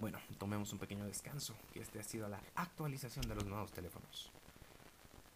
Bueno, 0.00 0.18
tomemos 0.38 0.72
un 0.72 0.78
pequeño 0.78 1.04
descanso, 1.04 1.54
que 1.74 1.80
este 1.80 2.00
ha 2.00 2.02
sido 2.02 2.26
la 2.26 2.40
actualización 2.54 3.28
de 3.28 3.34
los 3.34 3.44
nuevos 3.44 3.70
teléfonos. 3.70 4.30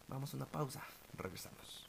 Vamos 0.07 0.33
a 0.33 0.37
una 0.37 0.47
pausa, 0.47 0.81
regresamos. 1.15 1.87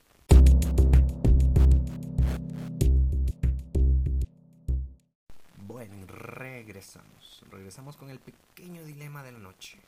Bueno, 5.66 6.06
regresamos. 6.06 7.44
Regresamos 7.50 7.96
con 7.96 8.10
el 8.10 8.18
pequeño 8.18 8.84
dilema 8.84 9.22
de 9.22 9.32
la 9.32 9.38
noche. 9.38 9.78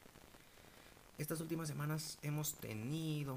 Estas 1.18 1.42
últimas 1.42 1.68
semanas 1.68 2.18
hemos 2.23 2.54
tenido 2.54 3.37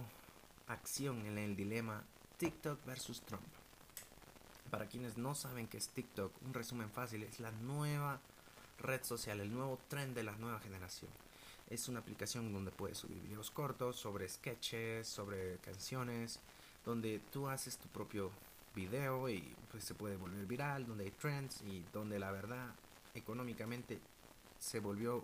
acción 0.68 1.26
en 1.26 1.38
el 1.38 1.58
dilema 1.58 2.06
TikTok 2.38 2.86
versus 2.86 3.20
Trump. 3.24 3.44
Para 4.70 4.86
quienes 4.86 5.18
no 5.18 5.36
saben 5.36 5.68
qué 5.68 5.78
es 5.78 5.90
TikTok, 5.90 6.32
un 6.44 6.54
resumen 6.54 6.90
fácil, 6.90 7.24
es 7.24 7.42
la 7.42 7.52
nueva 7.52 8.22
red 8.82 9.04
social, 9.04 9.40
el 9.40 9.54
nuevo 9.54 9.80
trend 9.88 10.16
de 10.16 10.24
la 10.24 10.36
nueva 10.38 10.60
generación. 10.60 11.10
Es 11.70 11.88
una 11.88 12.00
aplicación 12.00 12.52
donde 12.52 12.72
puedes 12.72 12.98
subir 12.98 13.22
videos 13.22 13.52
cortos 13.52 13.96
sobre 13.96 14.28
sketches, 14.28 15.08
sobre 15.08 15.58
canciones, 15.58 16.40
donde 16.86 17.20
tú 17.32 17.48
haces 17.48 17.78
tu 17.78 17.88
propio 17.88 18.32
video 18.76 19.30
y 19.30 19.56
pues 19.72 19.84
se 19.84 19.94
puede 19.94 20.18
volver 20.18 20.46
viral, 20.46 20.86
donde 20.86 21.06
hay 21.06 21.12
trends 21.12 21.62
y 21.62 21.86
donde 21.94 22.20
la 22.20 22.32
verdad 22.32 22.74
económicamente 23.14 24.00
se 24.60 24.80
volvió, 24.80 25.24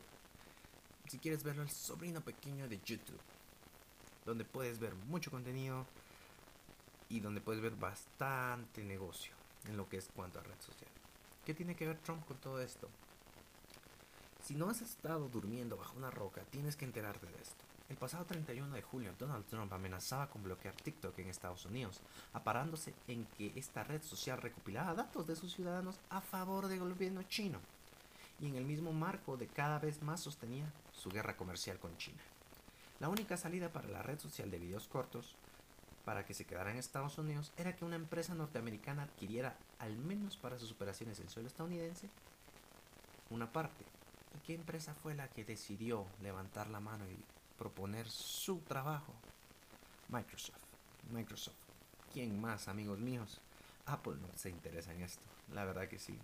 si 1.07 1.19
quieres 1.19 1.43
verlo, 1.43 1.63
el 1.63 1.69
sobrino 1.69 2.21
pequeño 2.21 2.67
de 2.67 2.79
YouTube, 2.85 3.19
donde 4.25 4.45
puedes 4.45 4.79
ver 4.79 4.93
mucho 5.07 5.31
contenido 5.31 5.85
y 7.09 7.19
donde 7.19 7.41
puedes 7.41 7.61
ver 7.61 7.75
bastante 7.75 8.83
negocio 8.83 9.33
en 9.65 9.77
lo 9.77 9.87
que 9.87 9.97
es 9.97 10.09
cuanto 10.13 10.39
a 10.39 10.43
red 10.43 10.59
social. 10.59 10.91
¿Qué 11.45 11.53
tiene 11.53 11.75
que 11.75 11.87
ver 11.87 11.97
Trump 11.99 12.25
con 12.25 12.37
todo 12.37 12.61
esto? 12.61 12.89
Si 14.47 14.55
no 14.55 14.69
has 14.69 14.81
estado 14.81 15.27
durmiendo 15.27 15.75
bajo 15.75 15.97
una 15.97 16.09
roca, 16.09 16.41
tienes 16.49 16.77
que 16.77 16.85
enterarte 16.85 17.25
de 17.25 17.35
esto. 17.41 17.65
El 17.89 17.97
pasado 17.97 18.23
31 18.23 18.73
de 18.73 18.81
julio, 18.81 19.13
Donald 19.19 19.45
Trump 19.45 19.73
amenazaba 19.73 20.29
con 20.29 20.41
bloquear 20.41 20.73
TikTok 20.73 21.19
en 21.19 21.27
Estados 21.27 21.65
Unidos, 21.65 21.99
aparándose 22.31 22.93
en 23.09 23.25
que 23.37 23.51
esta 23.57 23.83
red 23.83 24.01
social 24.01 24.41
recopilaba 24.41 24.93
datos 24.93 25.27
de 25.27 25.35
sus 25.35 25.53
ciudadanos 25.53 25.99
a 26.09 26.21
favor 26.21 26.69
del 26.69 26.79
gobierno 26.79 27.23
chino, 27.23 27.59
y 28.39 28.47
en 28.47 28.55
el 28.55 28.63
mismo 28.63 28.93
marco 28.93 29.35
de 29.35 29.47
cada 29.47 29.79
vez 29.79 30.01
más 30.01 30.21
sostenía 30.21 30.71
su 30.93 31.09
guerra 31.09 31.35
comercial 31.35 31.77
con 31.77 31.97
China. 31.97 32.21
La 33.01 33.09
única 33.09 33.35
salida 33.35 33.73
para 33.73 33.89
la 33.89 34.01
red 34.01 34.17
social 34.17 34.49
de 34.49 34.59
videos 34.59 34.87
cortos 34.87 35.35
para 36.05 36.25
que 36.25 36.33
se 36.33 36.45
quedara 36.45 36.71
en 36.71 36.77
Estados 36.77 37.17
Unidos 37.17 37.51
era 37.57 37.75
que 37.75 37.83
una 37.83 37.97
empresa 37.97 38.33
norteamericana 38.33 39.03
adquiriera, 39.03 39.57
al 39.79 39.97
menos 39.97 40.37
para 40.37 40.57
sus 40.57 40.71
operaciones 40.71 41.19
en 41.19 41.27
suelo 41.27 41.49
estadounidense, 41.49 42.09
una 43.29 43.51
parte 43.51 43.83
¿Qué 44.46 44.56
empresa 44.56 44.94
fue 44.94 45.13
la 45.15 45.27
que 45.29 45.44
decidió 45.44 46.06
levantar 46.22 46.70
la 46.70 46.79
mano 46.79 47.06
y 47.10 47.17
proponer 47.58 48.08
su 48.08 48.60
trabajo? 48.60 49.13
Microsoft. 50.10 50.62
Microsoft. 51.12 51.56
¿Quién 52.13 52.39
más, 52.39 52.67
amigos 52.67 53.00
míos? 53.00 53.41
Apple 53.86 54.15
no 54.22 54.27
se 54.36 54.50
interesa 54.50 54.94
en 54.94 55.01
esto, 55.01 55.24
la 55.53 55.65
verdad 55.65 55.88
que 55.88 56.00
sí. 56.00 56.17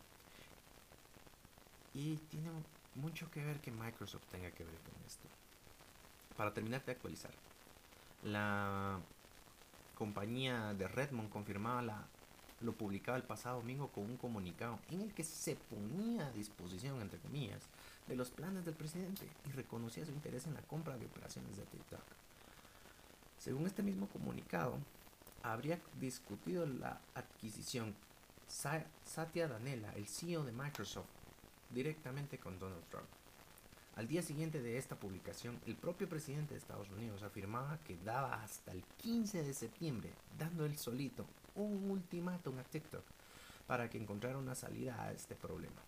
Y 1.94 2.18
tiene 2.18 2.50
mucho 2.96 3.30
que 3.32 3.44
ver 3.44 3.60
que 3.62 3.72
Microsoft 3.72 4.26
tenga 4.32 4.52
que 4.52 4.64
ver 4.64 4.76
con 4.76 4.94
esto. 5.06 5.28
Para 6.36 6.54
terminar 6.54 6.84
de 6.86 6.92
actualizar, 6.92 7.32
la 8.24 9.00
compañía 9.96 10.74
de 10.74 10.88
Redmond 10.88 11.30
confirmaba 11.30 11.82
la, 11.82 12.08
lo 12.62 12.74
publicaba 12.74 13.18
el 13.18 13.24
pasado 13.24 13.58
domingo 13.58 13.90
con 13.90 14.06
un 14.06 14.18
comunicado 14.18 14.80
en 14.90 15.02
el 15.02 15.14
que 15.14 15.24
se 15.24 15.56
ponía 15.56 16.28
a 16.28 16.32
disposición, 16.32 17.02
entre 17.02 17.20
comillas, 17.20 17.62
de 18.08 18.16
los 18.16 18.30
planes 18.30 18.66
del 18.66 18.76
presidente 18.76 19.28
y 19.48 19.52
reconocía 19.52 20.06
su 20.06 20.12
interés 20.12 20.46
en 20.48 20.54
la 20.54 20.62
compra 20.62 20.98
de 20.98 21.06
operaciones 21.06 21.58
de 21.58 21.64
TikTok. 21.64 22.04
Según 23.38 23.66
este 23.66 23.84
mismo 23.84 24.08
comunicado, 24.08 24.78
habría 25.42 25.80
discutido 26.00 26.66
la 26.66 27.00
adquisición 27.16 27.96
Satya 28.48 29.48
Danela, 29.48 29.94
el 29.96 30.08
CEO 30.08 30.44
de 30.44 30.52
Microsoft, 30.52 31.08
directamente 31.70 32.38
con 32.38 32.60
Donald 32.60 32.84
Trump. 32.90 33.08
Al 33.96 34.08
día 34.08 34.24
siguiente 34.24 34.62
de 34.62 34.78
esta 34.78 34.96
publicación, 34.96 35.60
el 35.68 35.76
propio 35.76 36.10
presidente 36.10 36.54
de 36.54 36.60
Estados 36.60 36.90
Unidos 36.90 37.22
afirmaba 37.22 37.78
que 37.86 37.98
daba 37.98 38.42
hasta 38.42 38.72
el 38.72 38.84
15 38.98 39.44
de 39.44 39.54
septiembre, 39.54 40.10
dando 40.38 40.66
él 40.66 40.78
solito 40.78 41.26
un 41.56 41.92
ultimátum 41.92 42.58
a 42.58 42.64
TikTok 42.64 43.04
para 43.68 43.90
que 43.90 43.98
encontrara 43.98 44.38
una 44.38 44.56
salida 44.56 45.02
a 45.04 45.12
este 45.12 45.36
problema. 45.36 45.82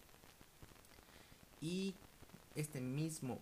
Y 1.61 1.95
este 2.55 2.81
mismo 2.81 3.39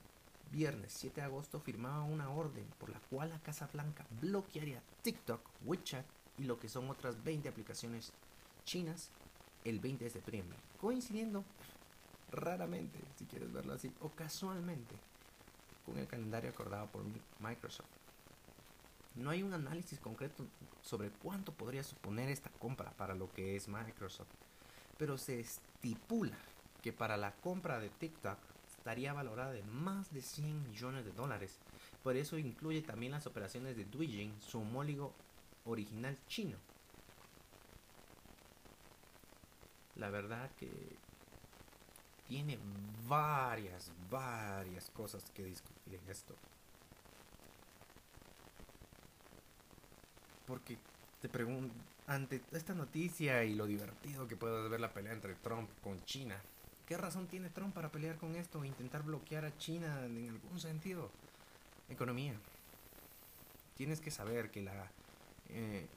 viernes 0.52 0.94
7 0.94 1.22
de 1.22 1.26
agosto 1.26 1.60
firmaba 1.60 2.04
una 2.04 2.30
orden 2.30 2.66
por 2.80 2.90
la 2.90 3.00
cual 3.10 3.30
la 3.30 3.40
Casa 3.40 3.68
Blanca 3.74 4.06
bloquearía 4.22 4.82
TikTok, 5.02 5.42
WeChat 5.66 6.06
y 6.38 6.44
lo 6.44 6.60
que 6.60 6.70
son 6.70 6.90
otras 6.90 7.24
20 7.24 7.50
aplicaciones 7.50 8.14
chinas 8.64 9.10
el 9.66 9.80
20 9.80 10.04
de 10.04 10.10
septiembre, 10.10 10.58
coincidiendo 10.80 11.44
raramente, 12.32 13.00
si 13.18 13.26
quieres 13.26 13.52
verlo 13.52 13.74
así, 13.74 13.92
o 14.02 14.10
casualmente 14.10 14.96
con 15.86 15.98
el 15.98 16.08
calendario 16.08 16.50
acordado 16.50 16.88
por 16.88 17.04
Microsoft. 17.40 17.88
No 19.16 19.30
hay 19.30 19.44
un 19.44 19.54
análisis 19.54 20.00
concreto 20.00 20.46
sobre 20.82 21.10
cuánto 21.10 21.54
podría 21.54 21.84
suponer 21.84 22.30
esta 22.30 22.50
compra 22.50 22.92
para 22.92 23.14
lo 23.14 23.32
que 23.32 23.56
es 23.56 23.68
Microsoft, 23.68 24.30
pero 24.98 25.18
se 25.18 25.40
estipula 25.40 26.38
que 26.84 26.94
para 26.94 27.18
la 27.18 27.32
compra 27.32 27.80
de 27.80 27.90
TikTok 27.90 28.38
estaría 28.68 29.14
valorada 29.14 29.54
de 29.54 29.64
más 29.64 30.14
de 30.14 30.22
100 30.22 30.64
millones 30.64 31.06
de 31.06 31.14
dólares. 31.14 31.58
Por 32.04 32.18
eso 32.18 32.38
incluye 32.38 32.82
también 32.82 33.14
las 33.14 33.26
operaciones 33.26 33.78
de 33.78 33.86
Douyin, 33.86 34.40
su 34.42 34.60
homólogo 34.60 35.14
original 35.64 36.18
chino. 36.28 36.58
La 39.96 40.10
verdad 40.10 40.52
que 40.60 40.70
tiene 42.28 42.60
varias, 43.08 43.90
varias 44.12 44.90
cosas 44.90 45.24
que 45.32 45.46
discutir 45.46 45.96
en 45.96 46.10
esto. 46.10 46.36
Porque 50.46 50.78
te 51.22 51.30
pregunto, 51.30 51.74
ante 52.08 52.42
esta 52.52 52.74
noticia 52.74 53.46
y 53.46 53.56
lo 53.56 53.66
divertido 53.66 54.28
que 54.28 54.36
puede 54.36 54.68
ver 54.68 54.82
la 54.82 54.94
pelea 54.94 55.14
entre 55.14 55.36
Trump 55.36 55.70
con 55.82 56.04
China, 56.04 56.42
¿qué 56.88 56.98
razón 56.98 57.28
tiene 57.28 57.50
Trump 57.50 57.74
para 57.74 57.92
pelear 57.92 58.18
con 58.18 58.36
esto 58.36 58.64
e 58.64 58.68
intentar 58.68 59.04
bloquear 59.04 59.46
a 59.46 59.58
China 59.58 60.06
en 60.06 60.30
algún 60.30 60.60
sentido? 60.60 61.10
Economía. 61.90 62.36
Tienes 63.76 64.02
que 64.02 64.12
saber 64.12 64.52
que 64.52 64.62
la, 64.62 64.92
eh, 65.50 65.88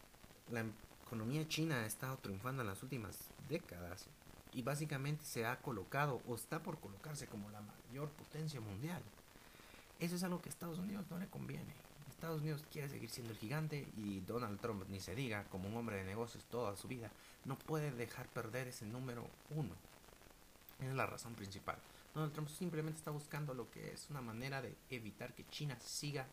la 0.50 0.64
economía 1.04 1.46
china 1.46 1.82
ha 1.82 1.86
estado 1.86 2.16
triunfando 2.18 2.62
en 2.62 2.68
las 2.68 2.82
últimas 2.82 3.18
décadas 3.48 4.06
y 4.52 4.62
básicamente 4.62 5.24
se 5.24 5.46
ha 5.46 5.60
colocado 5.60 6.22
o 6.26 6.34
está 6.34 6.62
por 6.62 6.80
colocarse 6.80 7.26
como 7.26 7.50
la 7.50 7.60
mayor 7.60 8.08
potencia 8.10 8.60
mundial. 8.60 9.02
Eso 9.98 10.16
es 10.16 10.22
algo 10.22 10.40
que 10.40 10.48
a 10.48 10.52
Estados 10.52 10.78
Unidos 10.78 11.06
no 11.10 11.18
le 11.18 11.26
conviene. 11.28 11.74
Estados 12.08 12.40
Unidos 12.40 12.64
quiere 12.72 12.88
seguir 12.88 13.10
siendo 13.10 13.32
el 13.32 13.38
gigante 13.38 13.86
y 13.96 14.20
Donald 14.20 14.58
Trump, 14.60 14.84
ni 14.88 15.00
se 15.00 15.14
diga, 15.14 15.44
como 15.50 15.68
un 15.68 15.76
hombre 15.76 15.96
de 15.96 16.04
negocios 16.04 16.44
toda 16.46 16.74
su 16.74 16.88
vida, 16.88 17.10
no 17.44 17.58
puede 17.58 17.90
dejar 17.90 18.26
perder 18.28 18.68
ese 18.68 18.86
número 18.86 19.26
uno. 19.50 19.74
Es 20.80 20.94
la 20.94 21.06
razón 21.06 21.34
principal. 21.34 21.76
Donald 22.14 22.32
Trump 22.32 22.48
simplemente 22.48 22.98
está 22.98 23.10
buscando 23.10 23.54
lo 23.54 23.70
que 23.70 23.92
es 23.92 24.08
una 24.10 24.20
manera 24.20 24.62
de 24.62 24.74
evitar 24.90 25.34
que 25.34 25.46
China 25.48 25.78
siga 25.80 26.26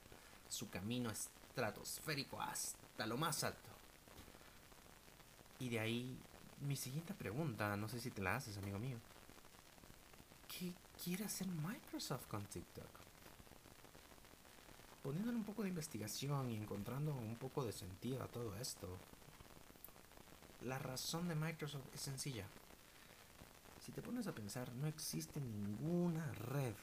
su 0.48 0.70
camino 0.70 1.10
estratosférico 1.10 2.42
hasta 2.42 3.06
lo 3.06 3.18
más 3.18 3.44
alto. 3.44 3.70
Y 5.60 5.70
de 5.70 5.80
ahí 5.80 6.18
mi 6.62 6.76
siguiente 6.76 7.14
pregunta, 7.14 7.76
no 7.76 7.88
sé 7.90 8.00
si 8.00 8.12
te 8.12 8.22
la 8.22 8.36
haces, 8.36 8.58
amigo 8.58 8.80
mío. 8.80 8.98
¿Qué 10.48 10.74
quiere 11.04 11.26
hacer 11.26 11.48
Microsoft 11.48 12.28
con 12.28 12.46
TikTok? 12.46 12.88
Poniéndole 15.02 15.38
un 15.38 15.44
poco 15.44 15.64
de 15.64 15.70
investigación 15.70 16.50
y 16.50 16.56
encontrando 16.56 17.14
un 17.14 17.36
poco 17.36 17.66
de 17.66 17.74
sentido 17.74 18.24
a 18.24 18.28
todo 18.28 18.56
esto, 18.56 18.88
la 20.62 20.80
razón 20.80 21.28
de 21.28 21.36
Microsoft 21.36 21.88
es 21.94 22.00
sencilla. 22.00 22.46
Si 23.84 23.92
te 23.92 24.02
pones 24.02 24.28
a 24.28 24.34
pensar, 24.34 24.74
no 24.76 24.88
existe 24.88 25.42
ninguna 25.42 26.32
red 26.32 26.74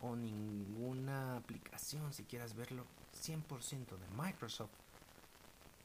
o 0.00 0.16
ninguna 0.16 1.36
aplicación, 1.36 2.12
si 2.12 2.24
quieras 2.24 2.56
verlo, 2.56 2.84
100% 3.14 3.96
de 3.96 4.08
Microsoft 4.20 4.72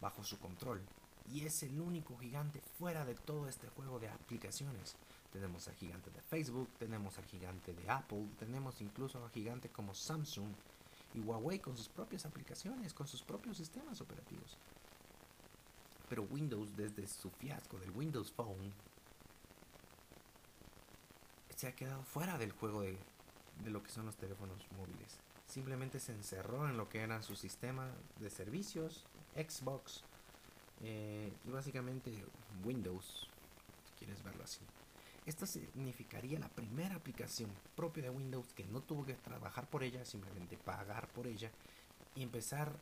bajo 0.01 0.23
su 0.23 0.39
control 0.39 0.81
y 1.31 1.45
es 1.45 1.61
el 1.61 1.79
único 1.79 2.17
gigante 2.17 2.59
fuera 2.79 3.05
de 3.05 3.13
todo 3.13 3.47
este 3.47 3.67
juego 3.69 3.99
de 3.99 4.09
aplicaciones. 4.09 4.95
Tenemos 5.31 5.67
al 5.67 5.75
gigante 5.75 6.09
de 6.09 6.21
Facebook, 6.21 6.69
tenemos 6.79 7.19
al 7.19 7.25
gigante 7.25 7.75
de 7.75 7.91
Apple, 7.91 8.27
tenemos 8.39 8.81
incluso 8.81 9.23
al 9.23 9.29
gigante 9.29 9.69
como 9.69 9.93
Samsung 9.93 10.51
y 11.13 11.19
Huawei 11.19 11.59
con 11.59 11.77
sus 11.77 11.87
propias 11.87 12.25
aplicaciones, 12.25 12.95
con 12.95 13.07
sus 13.07 13.21
propios 13.21 13.57
sistemas 13.57 14.01
operativos. 14.01 14.57
Pero 16.09 16.23
Windows, 16.23 16.75
desde 16.75 17.07
su 17.07 17.29
fiasco 17.29 17.77
del 17.77 17.91
Windows 17.91 18.31
Phone, 18.31 18.73
se 21.61 21.67
ha 21.67 21.75
quedado 21.75 22.01
fuera 22.01 22.39
del 22.39 22.53
juego 22.53 22.81
de, 22.81 22.97
de 23.63 23.69
lo 23.69 23.83
que 23.83 23.91
son 23.91 24.07
los 24.07 24.15
teléfonos 24.15 24.65
móviles. 24.75 25.19
Simplemente 25.45 25.99
se 25.99 26.11
encerró 26.11 26.67
en 26.67 26.75
lo 26.75 26.89
que 26.89 27.01
era 27.01 27.21
su 27.21 27.35
sistema 27.35 27.87
de 28.19 28.31
servicios, 28.31 29.05
Xbox, 29.35 30.01
eh, 30.81 31.31
y 31.45 31.51
básicamente 31.51 32.25
Windows, 32.65 33.29
si 33.85 33.93
quieres 33.99 34.23
verlo 34.23 34.43
así. 34.43 34.61
Esto 35.27 35.45
significaría 35.45 36.39
la 36.39 36.49
primera 36.49 36.95
aplicación 36.95 37.51
propia 37.75 38.01
de 38.01 38.09
Windows 38.09 38.53
que 38.55 38.63
no 38.63 38.81
tuvo 38.81 39.05
que 39.05 39.13
trabajar 39.13 39.69
por 39.69 39.83
ella, 39.83 40.03
simplemente 40.03 40.57
pagar 40.57 41.09
por 41.09 41.27
ella 41.27 41.51
y 42.15 42.23
empezar 42.23 42.73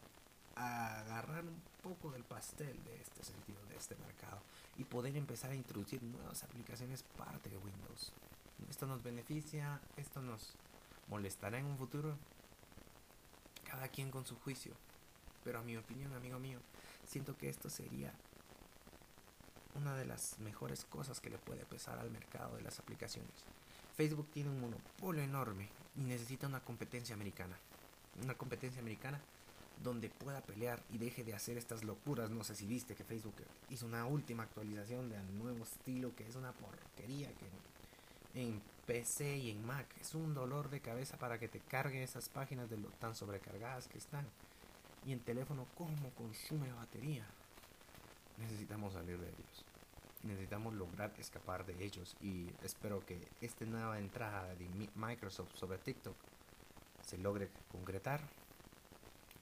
a 0.55 1.01
agarrar 1.01 1.43
un 1.43 1.61
poco 1.83 2.11
del 2.11 2.23
pastel 2.23 2.81
de 2.85 3.01
este 3.01 3.25
sentido, 3.25 3.59
de 3.65 3.75
este 3.75 3.97
mercado 3.97 4.41
y 4.77 4.85
poder 4.85 5.17
empezar 5.17 5.51
a 5.51 5.55
introducir 5.55 6.01
nuevas 6.01 6.45
aplicaciones 6.45 7.03
parte 7.17 7.49
de 7.49 7.57
Windows. 7.57 8.13
Esto 8.69 8.85
nos 8.85 9.03
beneficia, 9.03 9.79
esto 9.97 10.21
nos 10.21 10.55
molestará 11.07 11.59
en 11.59 11.65
un 11.65 11.77
futuro, 11.77 12.17
cada 13.69 13.87
quien 13.87 14.11
con 14.11 14.25
su 14.25 14.35
juicio. 14.37 14.73
Pero 15.43 15.59
a 15.59 15.63
mi 15.63 15.77
opinión, 15.77 16.13
amigo 16.13 16.39
mío, 16.39 16.59
siento 17.05 17.37
que 17.37 17.49
esto 17.49 17.69
sería 17.69 18.13
una 19.75 19.95
de 19.95 20.05
las 20.05 20.39
mejores 20.39 20.85
cosas 20.85 21.19
que 21.21 21.29
le 21.29 21.37
puede 21.37 21.65
pesar 21.65 21.99
al 21.99 22.11
mercado 22.11 22.55
de 22.57 22.63
las 22.63 22.79
aplicaciones. 22.79 23.45
Facebook 23.95 24.29
tiene 24.31 24.49
un 24.49 24.61
monopolio 24.61 25.23
enorme 25.23 25.69
y 25.95 26.01
necesita 26.01 26.47
una 26.47 26.59
competencia 26.59 27.15
americana. 27.15 27.57
Una 28.23 28.35
competencia 28.35 28.81
americana 28.81 29.19
donde 29.83 30.09
pueda 30.09 30.41
pelear 30.41 30.83
y 30.89 30.97
deje 30.97 31.23
de 31.23 31.33
hacer 31.33 31.57
estas 31.57 31.83
locuras. 31.83 32.29
No 32.29 32.43
sé 32.43 32.55
si 32.55 32.65
viste 32.65 32.95
que 32.95 33.03
Facebook 33.03 33.35
hizo 33.69 33.85
una 33.85 34.05
última 34.05 34.43
actualización 34.43 35.09
del 35.09 35.37
nuevo 35.37 35.63
estilo 35.63 36.15
que 36.15 36.27
es 36.27 36.35
una 36.35 36.51
porquería 36.51 37.29
que 37.29 37.45
en 38.39 38.61
PC 38.85 39.37
y 39.37 39.51
en 39.51 39.65
Mac 39.65 39.85
es 39.99 40.15
un 40.15 40.33
dolor 40.33 40.69
de 40.69 40.79
cabeza 40.79 41.17
para 41.17 41.37
que 41.39 41.47
te 41.47 41.59
cargue 41.59 42.01
esas 42.01 42.29
páginas 42.29 42.69
de 42.69 42.77
lo 42.77 42.89
tan 42.89 43.15
sobrecargadas 43.15 43.87
que 43.87 43.97
están 43.97 44.25
y 45.05 45.13
en 45.13 45.19
teléfono 45.19 45.67
cómo 45.77 46.09
consume 46.17 46.71
batería. 46.71 47.25
Necesitamos 48.37 48.93
salir 48.93 49.19
de 49.19 49.27
ellos. 49.27 49.65
Necesitamos 50.23 50.73
lograr 50.73 51.13
escapar 51.17 51.65
de 51.65 51.83
ellos 51.83 52.15
y 52.21 52.47
espero 52.63 53.05
que 53.05 53.19
esta 53.41 53.65
nueva 53.65 53.99
entrada 53.99 54.55
de 54.55 54.67
Microsoft 54.95 55.55
sobre 55.55 55.77
TikTok 55.77 56.15
se 57.05 57.17
logre 57.17 57.49
concretar. 57.71 58.21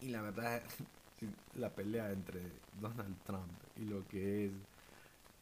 Y 0.02 0.10
la 0.10 0.22
verdad, 0.22 0.62
la 1.56 1.70
pelea 1.70 2.12
entre 2.12 2.42
Donald 2.80 3.18
Trump 3.24 3.52
y 3.76 3.86
lo 3.86 4.08
que 4.08 4.46
es 4.46 4.52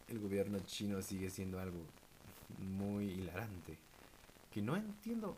el 0.08 0.20
gobierno 0.20 0.60
chino 0.60 1.02
sigue 1.02 1.30
siendo 1.30 1.60
algo 1.60 1.80
muy 2.60 3.06
hilarante. 3.12 3.78
que 4.52 4.62
no 4.62 4.78
entiendo 4.78 5.36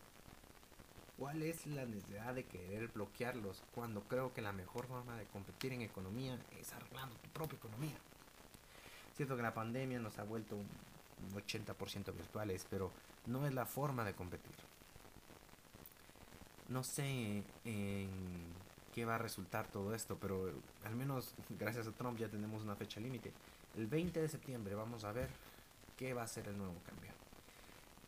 cuál 1.18 1.42
es 1.42 1.66
la 1.66 1.86
necesidad 1.86 2.36
de 2.36 2.46
querer 2.46 2.90
bloquearlos 2.90 3.64
cuando 3.74 4.02
creo 4.04 4.34
que 4.34 4.42
la 4.42 4.52
mejor 4.52 4.86
forma 4.86 5.18
de 5.18 5.26
competir 5.26 5.74
en 5.74 5.82
economía 5.82 6.38
es 6.60 6.72
arreglando 6.74 7.16
tu 7.16 7.30
propia 7.32 7.58
economía. 7.58 7.98
Cierto 9.16 9.36
que 9.36 9.42
la 9.42 9.54
pandemia 9.54 10.00
nos 10.00 10.20
ha 10.20 10.24
vuelto 10.24 10.56
un 10.56 10.68
80% 11.34 12.14
virtuales, 12.14 12.68
pero 12.70 12.92
no 13.26 13.48
es 13.48 13.54
la 13.54 13.66
forma 13.66 14.06
de 14.06 14.14
competir. 14.14 14.54
No 16.70 16.84
sé 16.84 17.44
en 17.66 18.10
qué 18.94 19.06
va 19.06 19.16
a 19.16 19.20
resultar 19.20 19.68
todo 19.68 19.96
esto, 19.96 20.18
pero 20.20 20.52
al 20.84 20.96
menos 20.96 21.34
gracias 21.60 21.88
a 21.88 21.92
Trump 21.92 22.20
ya 22.20 22.30
tenemos 22.30 22.62
una 22.64 22.76
fecha 22.76 23.00
límite. 23.00 23.34
El 23.76 23.88
20 23.88 24.22
de 24.22 24.30
septiembre 24.30 24.76
vamos 24.76 25.04
a 25.04 25.12
ver 25.12 25.30
qué 25.98 26.14
va 26.14 26.24
a 26.24 26.28
ser 26.28 26.48
el 26.48 26.58
nuevo 26.58 26.76
cambio. 26.86 27.12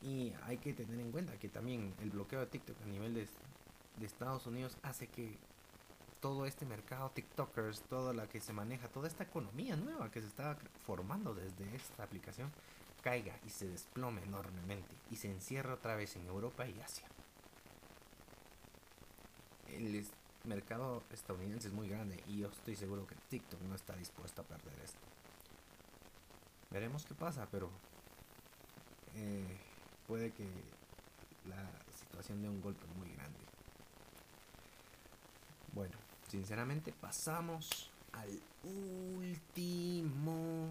Y 0.01 0.33
hay 0.43 0.57
que 0.57 0.73
tener 0.73 0.99
en 0.99 1.11
cuenta 1.11 1.37
que 1.37 1.49
también 1.49 1.93
el 2.01 2.09
bloqueo 2.11 2.39
de 2.39 2.45
TikTok 2.45 2.81
a 2.83 2.85
nivel 2.85 3.13
de, 3.13 3.27
Estados 4.05 4.47
Unidos 4.47 4.77
hace 4.81 5.07
que 5.07 5.37
todo 6.21 6.45
este 6.45 6.65
mercado 6.65 7.09
TikTokers, 7.09 7.81
toda 7.81 8.13
la 8.13 8.27
que 8.27 8.39
se 8.39 8.53
maneja, 8.53 8.87
toda 8.87 9.09
esta 9.09 9.23
economía 9.25 9.75
nueva 9.75 10.09
que 10.09 10.21
se 10.21 10.27
está 10.27 10.57
formando 10.85 11.33
desde 11.33 11.75
esta 11.75 12.03
aplicación, 12.03 12.49
caiga 13.01 13.37
y 13.45 13.49
se 13.49 13.67
desplome 13.67 14.23
enormemente 14.23 14.95
y 15.11 15.17
se 15.17 15.29
encierra 15.29 15.73
otra 15.73 15.95
vez 15.95 16.15
en 16.15 16.27
Europa 16.27 16.65
y 16.65 16.79
Asia. 16.79 17.07
El 19.67 20.05
mercado 20.45 21.03
estadounidense 21.11 21.67
es 21.67 21.73
muy 21.73 21.89
grande 21.89 22.23
y 22.27 22.39
yo 22.39 22.47
estoy 22.47 22.77
seguro 22.77 23.05
que 23.05 23.15
TikTok 23.29 23.61
no 23.63 23.75
está 23.75 23.97
dispuesto 23.97 24.41
a 24.41 24.45
perder 24.45 24.79
esto. 24.81 25.18
Veremos 26.71 27.05
qué 27.05 27.15
pasa, 27.15 27.47
pero 27.49 27.69
eh, 29.15 29.57
puede 30.07 30.31
que 30.31 30.47
la 31.47 31.67
situación 31.97 32.41
dé 32.41 32.49
un 32.49 32.61
golpe 32.61 32.85
muy 32.97 33.11
grande. 33.13 33.39
Bueno, 35.73 35.97
sinceramente 36.27 36.93
pasamos 36.93 37.89
al 38.13 38.39
último 38.63 40.69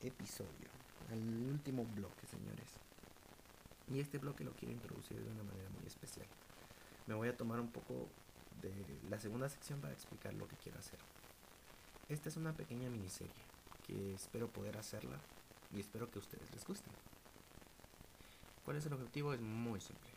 episodio, 0.00 0.68
al 1.10 1.18
último 1.50 1.84
bloque, 1.84 2.26
señores. 2.26 2.68
Y 3.88 4.00
este 4.00 4.18
bloque 4.18 4.44
lo 4.44 4.52
quiero 4.52 4.72
introducir 4.72 5.22
de 5.22 5.30
una 5.30 5.42
manera 5.42 5.68
muy 5.70 5.86
especial. 5.86 6.26
Me 7.06 7.14
voy 7.14 7.28
a 7.28 7.36
tomar 7.36 7.60
un 7.60 7.68
poco 7.68 8.08
de 8.62 8.72
la 9.10 9.18
segunda 9.18 9.48
sección 9.48 9.80
para 9.80 9.92
explicar 9.92 10.32
lo 10.34 10.48
que 10.48 10.56
quiero 10.56 10.78
hacer. 10.78 10.98
Esta 12.10 12.28
es 12.28 12.36
una 12.36 12.52
pequeña 12.52 12.90
miniserie 12.90 13.32
que 13.86 14.14
espero 14.14 14.48
poder 14.48 14.76
hacerla 14.76 15.16
y 15.72 15.78
espero 15.78 16.10
que 16.10 16.18
a 16.18 16.22
ustedes 16.22 16.50
les 16.50 16.64
guste. 16.64 16.90
¿Cuál 18.64 18.78
es 18.78 18.86
el 18.86 18.94
objetivo? 18.94 19.32
Es 19.32 19.40
muy 19.40 19.80
simple. 19.80 20.10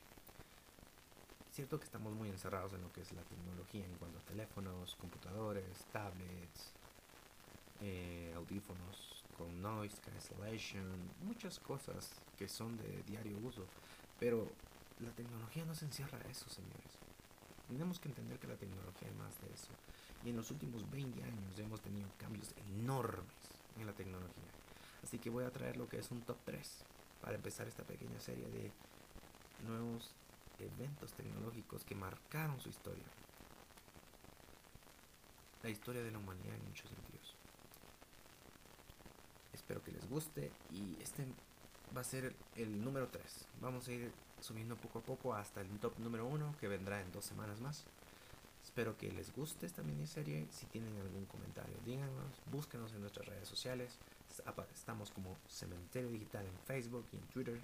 Cierto 1.51 1.77
que 1.77 1.85
estamos 1.85 2.11
muy 2.15 2.29
encerrados 2.29 2.73
en 2.73 2.81
lo 2.81 2.91
que 2.91 3.01
es 3.01 3.11
la 3.11 3.21
tecnología 3.21 3.85
en 3.85 3.93
cuanto 3.97 4.17
a 4.17 4.23
teléfonos, 4.23 4.95
computadores, 4.95 5.85
tablets, 5.91 6.73
eh, 7.81 8.33
audífonos 8.35 9.23
con 9.37 9.61
noise 9.61 10.01
cancellation, 10.01 10.91
muchas 11.21 11.59
cosas 11.59 12.09
que 12.39 12.47
son 12.47 12.75
de 12.75 13.03
diario 13.03 13.37
uso. 13.37 13.67
Pero 14.19 14.47
la 14.99 15.11
tecnología 15.11 15.63
no 15.63 15.75
se 15.75 15.85
encierra 15.85 16.17
a 16.17 16.31
eso, 16.31 16.49
señores. 16.49 16.97
Tenemos 17.67 17.99
que 17.99 18.09
entender 18.09 18.39
que 18.39 18.47
la 18.47 18.55
tecnología 18.55 19.09
es 19.09 19.15
más 19.15 19.39
de 19.41 19.53
eso. 19.53 19.69
Y 20.25 20.29
en 20.29 20.37
los 20.37 20.51
últimos 20.51 20.89
20 20.89 21.23
años 21.23 21.59
hemos 21.59 21.81
tenido 21.81 22.07
cambios 22.17 22.53
enormes 22.69 23.33
en 23.77 23.85
la 23.85 23.93
tecnología. 23.93 24.51
Así 25.03 25.19
que 25.19 25.29
voy 25.29 25.43
a 25.43 25.51
traer 25.51 25.77
lo 25.77 25.87
que 25.89 25.99
es 25.99 26.11
un 26.11 26.21
top 26.21 26.37
3 26.45 26.85
para 27.21 27.35
empezar 27.35 27.67
esta 27.67 27.83
pequeña 27.83 28.19
serie 28.19 28.47
de 28.47 28.71
nuevos 29.67 30.15
eventos 30.59 31.13
tecnológicos 31.13 31.83
que 31.83 31.95
marcaron 31.95 32.59
su 32.59 32.69
historia. 32.69 33.03
La 35.61 35.69
historia 35.69 36.03
de 36.03 36.11
la 36.11 36.17
humanidad 36.17 36.55
en 36.55 36.65
muchos 36.65 36.89
sentidos. 36.89 37.35
Espero 39.53 39.83
que 39.83 39.91
les 39.91 40.07
guste 40.09 40.51
y 40.71 40.97
este 41.01 41.25
va 41.95 42.01
a 42.01 42.05
ser 42.05 42.35
el 42.55 42.83
número 42.83 43.07
3. 43.07 43.47
Vamos 43.61 43.87
a 43.87 43.91
ir 43.91 44.11
subiendo 44.41 44.75
poco 44.75 44.99
a 44.99 45.01
poco 45.03 45.33
hasta 45.33 45.61
el 45.61 45.69
top 45.79 45.97
número 45.99 46.25
1 46.27 46.55
que 46.59 46.67
vendrá 46.67 47.01
en 47.01 47.11
dos 47.11 47.25
semanas 47.25 47.61
más. 47.61 47.85
Espero 48.73 48.97
que 48.97 49.11
les 49.11 49.31
guste 49.31 49.67
esta 49.67 49.83
miniserie. 49.83 50.47
Si 50.49 50.65
tienen 50.65 50.97
algún 50.97 51.27
comentario, 51.27 51.77
díganos. 51.85 52.41
Búsquenos 52.51 52.91
en 52.93 53.01
nuestras 53.01 53.27
redes 53.27 53.47
sociales. 53.47 53.99
Estamos 54.73 55.11
como 55.11 55.37
Cementerio 55.47 56.09
Digital 56.09 56.47
en 56.47 56.57
Facebook 56.65 57.05
y 57.11 57.17
en 57.17 57.27
Twitter. 57.27 57.61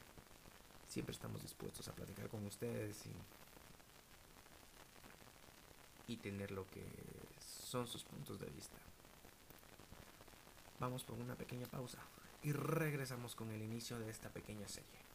Siempre 0.88 1.14
estamos 1.14 1.42
dispuestos 1.42 1.88
a 1.88 1.96
platicar 1.96 2.30
con 2.30 2.46
ustedes 2.46 3.08
y, 6.08 6.14
y 6.14 6.18
tener 6.18 6.52
lo 6.52 6.68
que 6.68 6.86
son 7.40 7.88
sus 7.88 8.04
puntos 8.04 8.40
de 8.40 8.52
vista. 8.52 8.78
Vamos 10.80 11.04
por 11.04 11.18
una 11.18 11.34
pequeña 11.34 11.66
pausa 11.66 11.98
y 12.44 12.52
regresamos 12.52 13.34
con 13.34 13.50
el 13.50 13.64
inicio 13.64 13.98
de 13.98 14.12
esta 14.12 14.30
pequeña 14.30 14.68
serie. 14.68 15.09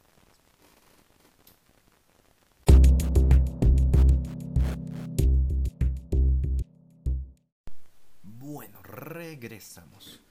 Regresamos. 9.35 10.21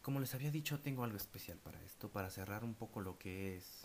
Como 0.00 0.20
les 0.20 0.32
había 0.34 0.50
dicho, 0.50 0.78
tengo 0.78 1.02
algo 1.02 1.16
especial 1.16 1.58
para 1.58 1.82
esto, 1.82 2.08
para 2.08 2.30
cerrar 2.30 2.62
un 2.62 2.74
poco 2.74 3.00
lo 3.00 3.18
que 3.18 3.56
es 3.56 3.84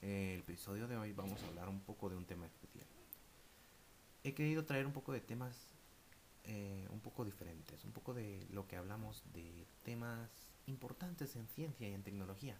eh, 0.00 0.32
el 0.34 0.40
episodio 0.40 0.88
de 0.88 0.96
hoy. 0.96 1.12
Vamos 1.12 1.42
a 1.42 1.46
hablar 1.48 1.68
un 1.68 1.80
poco 1.80 2.08
de 2.08 2.16
un 2.16 2.24
tema 2.24 2.46
especial. 2.46 2.86
He 4.24 4.32
querido 4.32 4.64
traer 4.64 4.86
un 4.86 4.92
poco 4.92 5.12
de 5.12 5.20
temas 5.20 5.54
eh, 6.44 6.88
un 6.90 7.00
poco 7.00 7.26
diferentes, 7.26 7.84
un 7.84 7.92
poco 7.92 8.14
de 8.14 8.46
lo 8.50 8.66
que 8.66 8.76
hablamos 8.76 9.22
de 9.34 9.66
temas 9.84 10.30
importantes 10.66 11.36
en 11.36 11.46
ciencia 11.46 11.86
y 11.86 11.92
en 11.92 12.02
tecnología, 12.02 12.56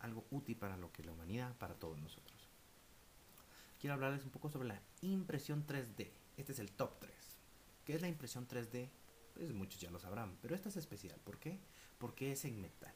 algo 0.00 0.24
útil 0.30 0.56
para 0.56 0.78
lo 0.78 0.90
que 0.90 1.04
la 1.04 1.12
humanidad, 1.12 1.54
para 1.58 1.74
todos 1.74 1.98
nosotros. 1.98 2.48
Quiero 3.78 3.94
hablarles 3.94 4.24
un 4.24 4.30
poco 4.30 4.48
sobre 4.48 4.68
la 4.68 4.80
impresión 5.02 5.66
3D. 5.66 6.08
Este 6.38 6.52
es 6.52 6.58
el 6.60 6.72
top 6.72 6.98
3. 7.00 7.12
¿Qué 7.84 7.94
es 7.94 8.00
la 8.00 8.08
impresión 8.08 8.48
3D? 8.48 8.88
Pues 9.34 9.52
muchos 9.52 9.80
ya 9.80 9.90
lo 9.90 9.98
sabrán, 9.98 10.36
pero 10.42 10.54
esta 10.54 10.68
es 10.68 10.76
especial. 10.76 11.18
¿Por 11.24 11.38
qué? 11.38 11.58
Porque 11.98 12.32
es 12.32 12.44
en 12.44 12.60
metal. 12.60 12.94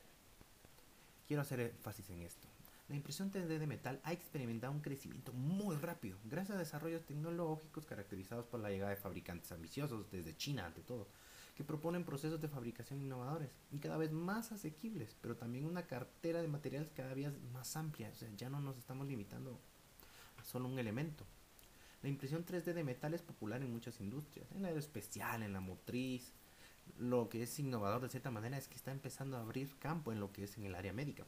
Quiero 1.27 1.43
hacer 1.43 1.61
énfasis 1.61 2.11
en 2.11 2.23
esto. 2.23 2.49
La 2.89 2.95
impresión 2.95 3.33
3D 3.33 3.59
de 3.59 3.67
metal 3.67 4.01
ha 4.05 4.13
experimentado 4.13 4.73
un 4.73 4.81
crecimiento 4.81 5.33
muy 5.33 5.75
rápido, 5.75 6.19
gracias 6.25 6.57
a 6.57 6.61
desarrollos 6.61 7.05
tecnológicos 7.05 7.85
caracterizados 7.85 8.47
por 8.47 8.61
la 8.61 8.71
llegada 8.71 8.91
de 8.91 8.97
fabricantes 8.97 9.51
ambiciosos, 9.51 10.09
desde 10.13 10.37
China 10.37 10.67
ante 10.67 10.83
todo, 10.83 11.09
que 11.57 11.65
proponen 11.65 12.05
procesos 12.05 12.41
de 12.41 12.47
fabricación 12.47 13.03
innovadores 13.03 13.51
y 13.73 13.79
cada 13.79 13.97
vez 13.97 14.13
más 14.13 14.53
asequibles, 14.53 15.17
pero 15.21 15.37
también 15.37 15.65
una 15.65 15.89
cartera 15.89 16.41
de 16.41 16.47
materiales 16.47 16.93
cada 16.95 17.13
vez 17.13 17.33
más 17.53 17.77
amplia, 17.77 18.11
o 18.11 18.15
sea, 18.15 18.31
ya 18.37 18.49
no 18.49 18.61
nos 18.61 18.79
estamos 18.79 19.09
limitando 19.09 19.59
a 20.39 20.45
solo 20.45 20.69
un 20.69 20.79
elemento. 20.79 21.27
La 22.07 22.11
impresión 22.11 22.47
3D 22.47 22.73
de 22.73 22.85
metal 22.85 23.15
es 23.15 23.23
popular 23.23 23.61
en 23.63 23.73
muchas 23.73 24.01
industrias, 24.01 24.47
en 24.53 24.63
la 24.63 24.69
aeroespacial, 24.69 25.43
en 25.43 25.53
la 25.53 25.59
motriz. 25.59 26.33
Lo 27.01 27.29
que 27.29 27.43
es 27.43 27.59
innovador 27.59 28.01
de 28.01 28.09
cierta 28.09 28.31
manera 28.31 28.57
es 28.57 28.69
que 28.69 28.77
está 28.77 28.93
empezando 28.93 29.37
a 29.37 29.41
abrir 29.41 29.77
campo 29.81 30.13
en 30.13 30.21
lo 30.21 30.31
que 30.33 30.45
es 30.45 30.57
en 30.57 30.67
el 30.67 30.77
área 30.77 30.93
médica. 30.93 31.25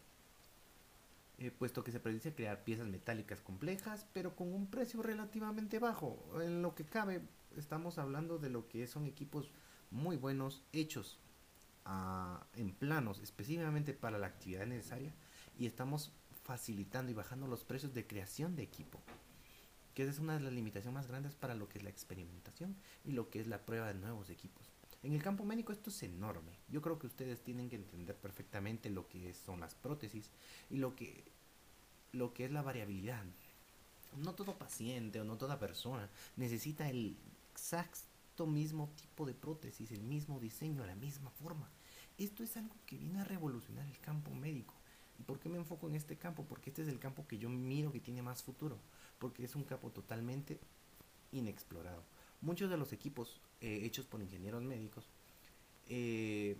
Eh, 1.38 1.50
puesto 1.50 1.82
que 1.82 1.90
se 1.90 1.98
predice 1.98 2.32
crear 2.32 2.62
piezas 2.62 2.86
metálicas 2.86 3.40
complejas, 3.40 4.06
pero 4.12 4.36
con 4.36 4.54
un 4.54 4.68
precio 4.68 5.02
relativamente 5.02 5.80
bajo. 5.80 6.24
En 6.40 6.62
lo 6.62 6.76
que 6.76 6.84
cabe, 6.84 7.22
estamos 7.56 7.98
hablando 7.98 8.38
de 8.38 8.50
lo 8.50 8.68
que 8.68 8.86
son 8.86 9.06
equipos 9.06 9.50
muy 9.90 10.16
buenos, 10.16 10.62
hechos 10.72 11.18
ah, 11.86 12.46
en 12.54 12.72
planos 12.72 13.18
específicamente 13.18 13.94
para 13.94 14.16
la 14.16 14.28
actividad 14.28 14.64
necesaria, 14.64 15.12
y 15.58 15.66
estamos 15.66 16.12
facilitando 16.44 17.10
y 17.10 17.14
bajando 17.14 17.48
los 17.48 17.64
precios 17.64 17.94
de 17.94 18.06
creación 18.06 18.54
de 18.54 18.62
equipo 18.62 19.02
que 19.98 20.04
es 20.04 20.20
una 20.20 20.34
de 20.34 20.40
las 20.44 20.52
limitaciones 20.52 20.94
más 20.94 21.08
grandes 21.08 21.34
para 21.34 21.56
lo 21.56 21.68
que 21.68 21.78
es 21.78 21.82
la 21.82 21.90
experimentación 21.90 22.76
y 23.04 23.10
lo 23.10 23.30
que 23.30 23.40
es 23.40 23.48
la 23.48 23.66
prueba 23.66 23.88
de 23.88 23.98
nuevos 23.98 24.30
equipos. 24.30 24.64
En 25.02 25.12
el 25.12 25.20
campo 25.20 25.44
médico 25.44 25.72
esto 25.72 25.90
es 25.90 26.00
enorme. 26.04 26.52
Yo 26.68 26.80
creo 26.80 27.00
que 27.00 27.08
ustedes 27.08 27.42
tienen 27.42 27.68
que 27.68 27.74
entender 27.74 28.14
perfectamente 28.14 28.90
lo 28.90 29.08
que 29.08 29.34
son 29.34 29.58
las 29.58 29.74
prótesis 29.74 30.30
y 30.70 30.76
lo 30.76 30.94
que, 30.94 31.24
lo 32.12 32.32
que 32.32 32.44
es 32.44 32.52
la 32.52 32.62
variabilidad. 32.62 33.24
No 34.18 34.36
todo 34.36 34.56
paciente 34.56 35.20
o 35.20 35.24
no 35.24 35.36
toda 35.36 35.58
persona 35.58 36.08
necesita 36.36 36.88
el 36.88 37.16
exacto 37.50 38.46
mismo 38.46 38.90
tipo 38.94 39.26
de 39.26 39.34
prótesis, 39.34 39.90
el 39.90 40.04
mismo 40.04 40.38
diseño, 40.38 40.86
la 40.86 40.94
misma 40.94 41.32
forma. 41.42 41.68
Esto 42.18 42.44
es 42.44 42.56
algo 42.56 42.76
que 42.86 42.98
viene 42.98 43.18
a 43.18 43.24
revolucionar 43.24 43.84
el 43.84 43.98
campo 43.98 44.32
médico. 44.32 44.74
¿Y 45.18 45.24
por 45.24 45.40
qué 45.40 45.48
me 45.48 45.58
enfoco 45.58 45.88
en 45.88 45.96
este 45.96 46.16
campo? 46.16 46.44
Porque 46.48 46.70
este 46.70 46.82
es 46.82 46.88
el 46.88 47.00
campo 47.00 47.26
que 47.26 47.38
yo 47.38 47.48
miro 47.48 47.90
que 47.90 47.98
tiene 47.98 48.22
más 48.22 48.44
futuro 48.44 48.78
porque 49.18 49.44
es 49.44 49.54
un 49.56 49.64
campo 49.64 49.90
totalmente 49.90 50.58
inexplorado. 51.32 52.02
Muchos 52.40 52.70
de 52.70 52.76
los 52.76 52.92
equipos 52.92 53.40
eh, 53.60 53.80
hechos 53.84 54.06
por 54.06 54.22
ingenieros 54.22 54.62
médicos 54.62 55.08
eh, 55.88 56.56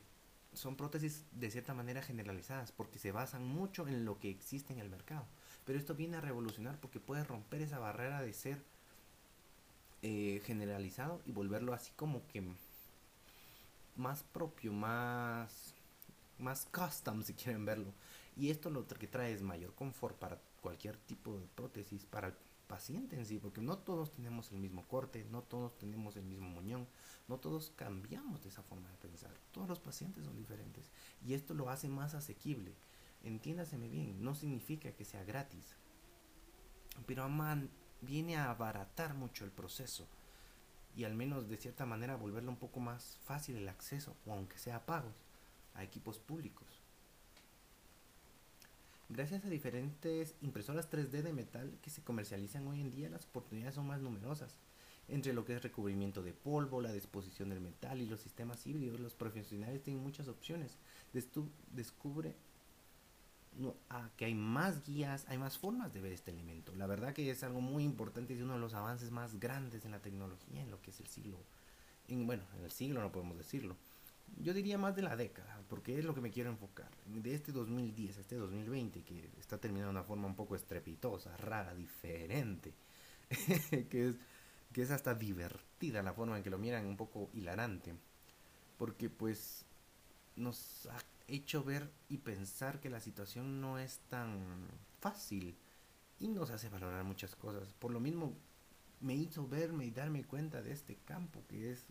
son 0.53 0.77
prótesis 0.77 1.25
de 1.33 1.51
cierta 1.51 1.75
manera 1.75 2.03
generalizadas 2.03 2.73
porque 2.73 2.99
se 2.99 3.13
basan 3.13 3.47
mucho 3.47 3.87
en 3.87 4.05
lo 4.05 4.19
que 4.19 4.31
existe 4.31 4.73
en 4.73 4.81
el 4.81 4.89
mercado. 4.89 5.27
Pero 5.65 5.79
esto 5.79 5.95
viene 5.95 6.17
a 6.17 6.21
revolucionar 6.21 6.81
porque 6.81 7.01
puede 7.01 7.25
romper 7.25 7.63
esa 7.63 7.79
barrera 7.79 8.23
de 8.23 8.33
ser 8.33 8.63
eh, 10.03 10.41
generalizado 10.45 11.21
y 11.27 11.33
volverlo 11.33 11.75
así 11.75 11.93
como 11.97 12.27
que 12.29 12.43
más 13.97 14.23
propio, 14.23 14.73
más, 14.73 15.75
más 16.39 16.67
custom 16.67 17.23
si 17.23 17.35
quieren 17.35 17.65
verlo. 17.65 17.93
Y 18.37 18.51
esto 18.51 18.71
lo 18.71 18.87
que 18.87 19.09
trae 19.09 19.33
es 19.33 19.43
mayor 19.43 19.75
confort 19.75 20.17
para 20.17 20.41
cualquier 20.61 20.97
tipo 20.97 21.37
de 21.39 21.47
prótesis, 21.55 22.05
para 22.05 22.35
paciente 22.69 23.17
en 23.17 23.27
sí, 23.27 23.39
porque 23.39 23.61
no 23.61 23.79
todos 23.79 24.13
tenemos 24.13 24.53
el 24.53 24.59
mismo 24.59 24.87
corte, 24.87 25.27
no 25.31 25.43
todos 25.43 25.77
tenemos 25.79 26.17
el 26.17 26.25
mismo 26.25 26.49
muñón, 26.49 26.87
no 27.27 27.39
todos 27.39 27.73
cambiamos 27.75 28.43
de 28.43 28.51
esa 28.51 28.63
forma 28.63 28.89
de 28.91 28.97
pensar. 28.99 29.35
Todos 29.51 29.69
los 29.69 29.81
pacientes 29.81 30.25
son 30.25 30.37
diferentes 30.37 30.93
y 31.27 31.35
esto 31.35 31.55
lo 31.55 31.71
hace 31.71 31.89
más 31.89 32.15
asequible. 32.15 32.77
Entiéndaseme 33.25 33.89
bien, 33.89 34.23
no 34.23 34.37
significa 34.37 34.93
que 34.93 35.05
sea 35.05 35.25
gratis, 35.25 35.75
pero 37.07 37.29
viene 38.01 38.37
a 38.37 38.51
abaratar 38.51 39.15
mucho 39.15 39.45
el 39.45 39.51
proceso 39.51 40.07
y 40.95 41.05
al 41.05 41.15
menos 41.15 41.49
de 41.49 41.57
cierta 41.57 41.87
manera 41.87 42.17
volverlo 42.17 42.51
un 42.51 42.59
poco 42.59 42.81
más 42.81 43.19
fácil 43.25 43.57
el 43.57 43.69
acceso, 43.69 44.17
o 44.27 44.33
aunque 44.33 44.59
sea 44.59 44.87
pagos, 44.87 45.25
a 45.75 45.85
equipos 45.85 46.19
públicos. 46.19 46.78
Gracias 49.11 49.43
a 49.43 49.49
diferentes 49.49 50.35
impresoras 50.43 50.91
3D 50.91 51.23
de 51.23 51.33
metal 51.33 51.79
que 51.81 51.89
se 51.89 52.03
comercializan 52.03 52.67
hoy 52.67 52.83
en 52.83 52.91
día, 52.91 53.09
las 53.09 53.25
oportunidades 53.25 53.75
son 53.75 53.87
más 53.87 54.03
numerosas. 54.03 54.59
Entre 55.09 55.33
lo 55.33 55.47
que 55.47 55.57
es 55.57 55.63
recubrimiento 55.63 56.23
de 56.23 56.35
polvo, 56.35 56.83
la 56.83 56.93
disposición 56.93 57.49
del 57.49 57.63
metal 57.63 58.03
y 58.03 58.07
los 58.07 58.21
sistemas 58.21 58.67
híbridos, 58.67 59.01
los 59.01 59.15
profesionales 59.15 59.83
tienen 59.83 60.03
muchas 60.03 60.29
opciones. 60.29 60.77
descubre 61.73 62.35
que 64.19 64.27
hay 64.27 64.35
más 64.35 64.85
guías, 64.85 65.25
hay 65.29 65.39
más 65.39 65.57
formas 65.57 65.95
de 65.95 66.03
ver 66.03 66.13
este 66.13 66.31
elemento. 66.31 66.75
La 66.75 66.87
verdad 66.87 67.15
que 67.15 67.31
es 67.31 67.43
algo 67.43 67.63
muy 67.63 67.85
importante, 67.85 68.35
es 68.35 68.43
uno 68.43 68.55
de 68.55 68.61
los 68.61 68.75
avances 68.75 69.11
más 69.11 69.41
grandes 69.41 69.87
en 69.87 69.93
la 69.93 70.03
tecnología 70.03 70.61
en 70.61 70.71
lo 70.71 70.83
que 70.83 70.91
es 70.91 71.01
el 71.01 71.07
siglo. 71.07 71.39
En, 72.09 72.27
bueno, 72.27 72.43
en 72.59 72.65
el 72.65 72.71
siglo 72.71 73.01
no 73.01 73.11
podemos 73.11 73.39
decirlo 73.39 73.75
yo 74.37 74.55
diría 74.55 74.79
más 74.79 74.95
de 74.95 75.03
la 75.03 75.17
década, 75.17 75.63
porque 75.69 75.99
es 75.99 76.05
lo 76.05 76.15
que 76.15 76.21
me 76.21 76.31
quiero 76.31 76.51
enfocar. 76.51 76.91
De 77.07 77.35
este 77.35 77.53
2010 77.53 78.19
a 78.19 78.21
este 78.21 78.37
2020, 78.37 79.03
que 79.03 79.31
está 79.39 79.59
terminando 79.59 79.93
de 79.93 79.99
una 79.99 80.05
forma 80.05 80.27
un 80.27 80.37
poco 80.37 80.55
estrepitosa, 80.55 81.37
rara, 81.37 81.75
diferente, 81.75 82.75
que, 83.91 84.09
es, 84.09 84.15
que 84.73 84.83
es 84.83 84.91
hasta 84.91 85.15
divertida 85.15 86.03
la 86.03 86.13
forma 86.13 86.37
en 86.37 86.43
que 86.43 86.51
lo 86.51 86.59
miran, 86.59 86.87
un 86.87 86.97
poco 86.97 87.31
hilarante, 87.33 87.95
porque 88.77 89.11
pues 89.11 89.65
nos 90.37 90.87
ha 90.87 90.99
hecho 91.27 91.65
ver 91.65 91.91
y 92.09 92.19
pensar 92.19 92.81
que 92.81 92.91
la 92.91 93.01
situación 93.01 93.61
no 93.61 93.79
es 93.79 93.99
tan 94.09 94.69
fácil 95.01 95.57
y 96.21 96.29
nos 96.29 96.51
hace 96.51 96.69
valorar 96.69 97.05
muchas 97.05 97.35
cosas. 97.37 97.73
Por 97.75 97.93
lo 97.93 98.01
mismo, 98.01 98.37
me 99.01 99.15
hizo 99.15 99.47
verme 99.47 99.87
y 99.87 99.91
darme 99.91 100.25
cuenta 100.25 100.63
de 100.63 100.73
este 100.73 100.97
campo, 101.05 101.45
que 101.49 101.73
es 101.73 101.87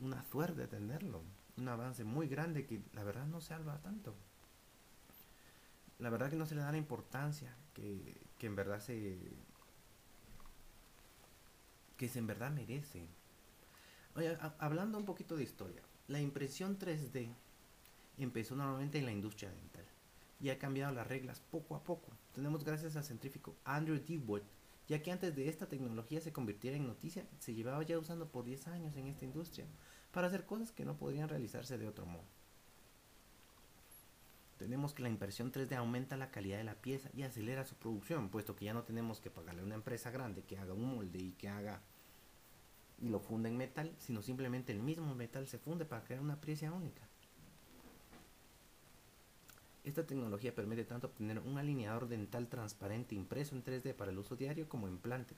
una 0.00 0.24
suerte 0.24 0.66
tenerlo 0.66 1.22
un 1.56 1.68
avance 1.68 2.04
muy 2.04 2.28
grande 2.28 2.66
que 2.66 2.82
la 2.92 3.04
verdad 3.04 3.26
no 3.26 3.40
se 3.40 3.54
habla 3.54 3.80
tanto. 3.80 4.14
La 5.98 6.10
verdad 6.10 6.30
que 6.30 6.36
no 6.36 6.46
se 6.46 6.54
le 6.54 6.62
da 6.62 6.72
la 6.72 6.78
importancia 6.78 7.54
que, 7.74 8.20
que 8.38 8.46
en 8.46 8.56
verdad 8.56 8.80
se 8.80 9.18
que 11.96 12.08
se 12.08 12.18
en 12.18 12.26
verdad 12.26 12.50
merece. 12.50 13.06
Hablando 14.58 14.98
un 14.98 15.04
poquito 15.04 15.36
de 15.36 15.44
historia, 15.44 15.82
la 16.08 16.20
impresión 16.20 16.78
3D 16.78 17.32
empezó 18.18 18.56
normalmente 18.56 18.98
en 18.98 19.06
la 19.06 19.12
industria 19.12 19.50
dental 19.50 19.84
y 20.40 20.50
ha 20.50 20.58
cambiado 20.58 20.92
las 20.92 21.06
reglas 21.06 21.40
poco 21.40 21.76
a 21.76 21.84
poco. 21.84 22.10
Tenemos 22.34 22.64
gracias 22.64 22.96
al 22.96 23.04
científico 23.04 23.54
Andrew 23.64 24.00
Wood 24.26 24.42
ya 24.88 25.02
que 25.02 25.12
antes 25.12 25.34
de 25.34 25.48
esta 25.48 25.66
tecnología 25.68 26.20
se 26.20 26.32
convirtiera 26.32 26.76
en 26.76 26.86
noticia, 26.86 27.24
se 27.38 27.54
llevaba 27.54 27.82
ya 27.82 27.98
usando 27.98 28.28
por 28.28 28.44
10 28.44 28.66
años 28.68 28.96
en 28.96 29.06
esta 29.06 29.24
industria 29.24 29.66
para 30.12 30.28
hacer 30.28 30.44
cosas 30.46 30.72
que 30.72 30.84
no 30.84 30.96
podrían 30.96 31.28
realizarse 31.28 31.78
de 31.78 31.88
otro 31.88 32.06
modo. 32.06 32.24
Tenemos 34.58 34.94
que 34.94 35.02
la 35.02 35.08
impresión 35.08 35.50
3D 35.50 35.74
aumenta 35.74 36.16
la 36.16 36.30
calidad 36.30 36.58
de 36.58 36.64
la 36.64 36.76
pieza 36.76 37.10
y 37.14 37.22
acelera 37.22 37.64
su 37.64 37.74
producción, 37.74 38.28
puesto 38.28 38.54
que 38.54 38.66
ya 38.66 38.74
no 38.74 38.84
tenemos 38.84 39.20
que 39.20 39.30
pagarle 39.30 39.62
a 39.62 39.64
una 39.64 39.74
empresa 39.74 40.10
grande 40.12 40.44
que 40.44 40.56
haga 40.56 40.72
un 40.72 40.94
molde 40.94 41.18
y 41.18 41.32
que 41.32 41.48
haga 41.48 41.80
y 43.00 43.08
lo 43.08 43.18
funda 43.18 43.48
en 43.48 43.56
metal, 43.56 43.92
sino 43.98 44.22
simplemente 44.22 44.70
el 44.70 44.80
mismo 44.80 45.14
metal 45.16 45.48
se 45.48 45.58
funde 45.58 45.84
para 45.84 46.04
crear 46.04 46.20
una 46.20 46.40
pieza 46.40 46.70
única. 46.70 47.02
Esta 49.82 50.06
tecnología 50.06 50.54
permite 50.54 50.84
tanto 50.84 51.08
obtener 51.08 51.40
un 51.40 51.58
alineador 51.58 52.06
dental 52.06 52.46
transparente 52.46 53.16
impreso 53.16 53.56
en 53.56 53.64
3D 53.64 53.94
para 53.94 54.12
el 54.12 54.18
uso 54.18 54.36
diario 54.36 54.68
como 54.68 54.86
implantes, 54.86 55.36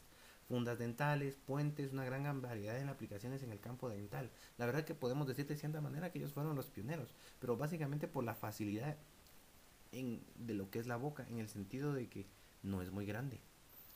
fundas 0.49 0.79
dentales, 0.79 1.37
puentes, 1.37 1.93
una 1.93 2.05
gran 2.05 2.41
variedad 2.43 2.75
de 2.75 2.89
aplicaciones 2.89 3.43
en 3.43 3.53
el 3.53 3.61
campo 3.61 3.89
dental. 3.89 4.31
La 4.59 4.67
verdad 4.67 4.85
que 4.85 4.95
podemos 4.95 5.27
decir 5.27 5.47
de 5.47 5.57
cierta 5.57 5.81
manera 5.81 6.11
que 6.11 6.19
ellos 6.19 6.33
fueron 6.33 6.55
los 6.57 6.67
pioneros, 6.67 7.15
pero 7.41 7.57
básicamente 7.57 8.09
por 8.09 8.25
la 8.25 8.35
facilidad 8.35 8.97
en, 9.93 10.23
de 10.37 10.55
lo 10.55 10.71
que 10.71 10.79
es 10.79 10.87
la 10.87 10.97
boca, 10.97 11.27
en 11.29 11.39
el 11.39 11.49
sentido 11.49 11.93
de 11.93 12.09
que 12.09 12.27
no 12.63 12.83
es 12.83 12.91
muy 12.91 13.07
grande. 13.07 13.41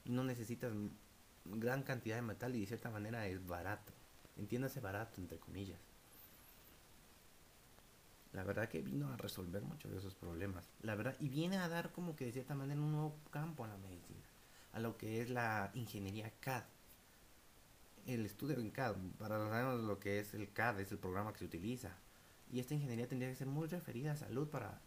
No 0.04 0.24
necesitas 0.24 0.72
gran 1.44 1.82
cantidad 1.82 2.16
de 2.16 2.22
metal 2.22 2.54
y 2.54 2.60
de 2.60 2.66
cierta 2.66 2.90
manera 2.90 3.26
es 3.26 3.46
barato. 3.46 3.92
Entiéndase 4.36 4.80
barato, 4.80 5.20
entre 5.20 5.38
comillas. 5.38 5.80
La 8.32 8.44
verdad 8.44 8.68
que 8.68 8.82
vino 8.82 9.08
a 9.08 9.16
resolver 9.16 9.62
muchos 9.62 9.90
de 9.90 9.98
esos 9.98 10.14
problemas. 10.14 10.68
La 10.82 10.94
verdad, 10.94 11.16
y 11.18 11.28
viene 11.28 11.56
a 11.56 11.68
dar 11.68 11.92
como 11.92 12.14
que 12.14 12.26
de 12.26 12.32
cierta 12.32 12.54
manera 12.54 12.80
un 12.80 12.92
nuevo 12.92 13.16
campo 13.30 13.64
a 13.64 13.68
la 13.68 13.78
medicina 13.78 14.28
a 14.72 14.80
lo 14.80 14.96
que 14.96 15.20
es 15.20 15.30
la 15.30 15.70
ingeniería 15.74 16.32
CAD. 16.40 16.64
El 18.06 18.24
estudio 18.24 18.58
en 18.58 18.70
CAD, 18.70 18.96
para 19.18 19.72
lo 19.76 19.98
que 19.98 20.18
es 20.18 20.34
el 20.34 20.52
CAD, 20.52 20.80
es 20.80 20.92
el 20.92 20.98
programa 20.98 21.32
que 21.32 21.40
se 21.40 21.44
utiliza. 21.44 21.96
Y 22.50 22.60
esta 22.60 22.74
ingeniería 22.74 23.08
tendría 23.08 23.30
que 23.30 23.36
ser 23.36 23.48
muy 23.48 23.66
referida 23.66 24.12
a 24.12 24.16
salud 24.16 24.48
para, 24.48 24.80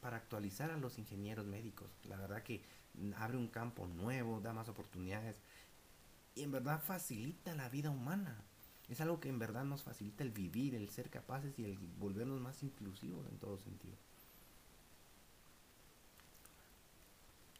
para 0.00 0.16
actualizar 0.16 0.70
a 0.70 0.76
los 0.76 0.98
ingenieros 0.98 1.46
médicos. 1.46 1.88
La 2.04 2.16
verdad 2.16 2.42
que 2.42 2.62
abre 3.16 3.36
un 3.36 3.48
campo 3.48 3.86
nuevo, 3.86 4.40
da 4.40 4.52
más 4.52 4.68
oportunidades 4.68 5.40
y 6.34 6.42
en 6.42 6.52
verdad 6.52 6.80
facilita 6.80 7.54
la 7.54 7.68
vida 7.68 7.90
humana. 7.90 8.36
Es 8.88 9.00
algo 9.00 9.20
que 9.20 9.28
en 9.28 9.38
verdad 9.38 9.64
nos 9.64 9.82
facilita 9.82 10.24
el 10.24 10.30
vivir, 10.30 10.74
el 10.74 10.88
ser 10.88 11.10
capaces 11.10 11.58
y 11.58 11.64
el 11.64 11.76
volvernos 11.98 12.40
más 12.40 12.62
inclusivos 12.62 13.26
en 13.28 13.38
todo 13.38 13.58
sentido. 13.58 13.96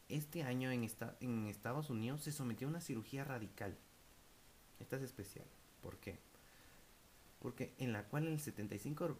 Este 0.09 0.43
año 0.43 0.71
en, 0.71 0.89
en 1.21 1.47
Estados 1.47 1.89
Unidos 1.89 2.21
se 2.23 2.31
sometió 2.31 2.67
a 2.67 2.71
una 2.71 2.81
cirugía 2.81 3.23
radical. 3.23 3.77
Esta 4.79 4.97
es 4.97 5.03
especial. 5.03 5.45
¿Por 5.81 5.97
qué? 5.97 6.17
Porque 7.39 7.73
en 7.77 7.93
la 7.93 8.03
cual 8.03 8.27
el 8.27 8.39
75% 8.39 9.15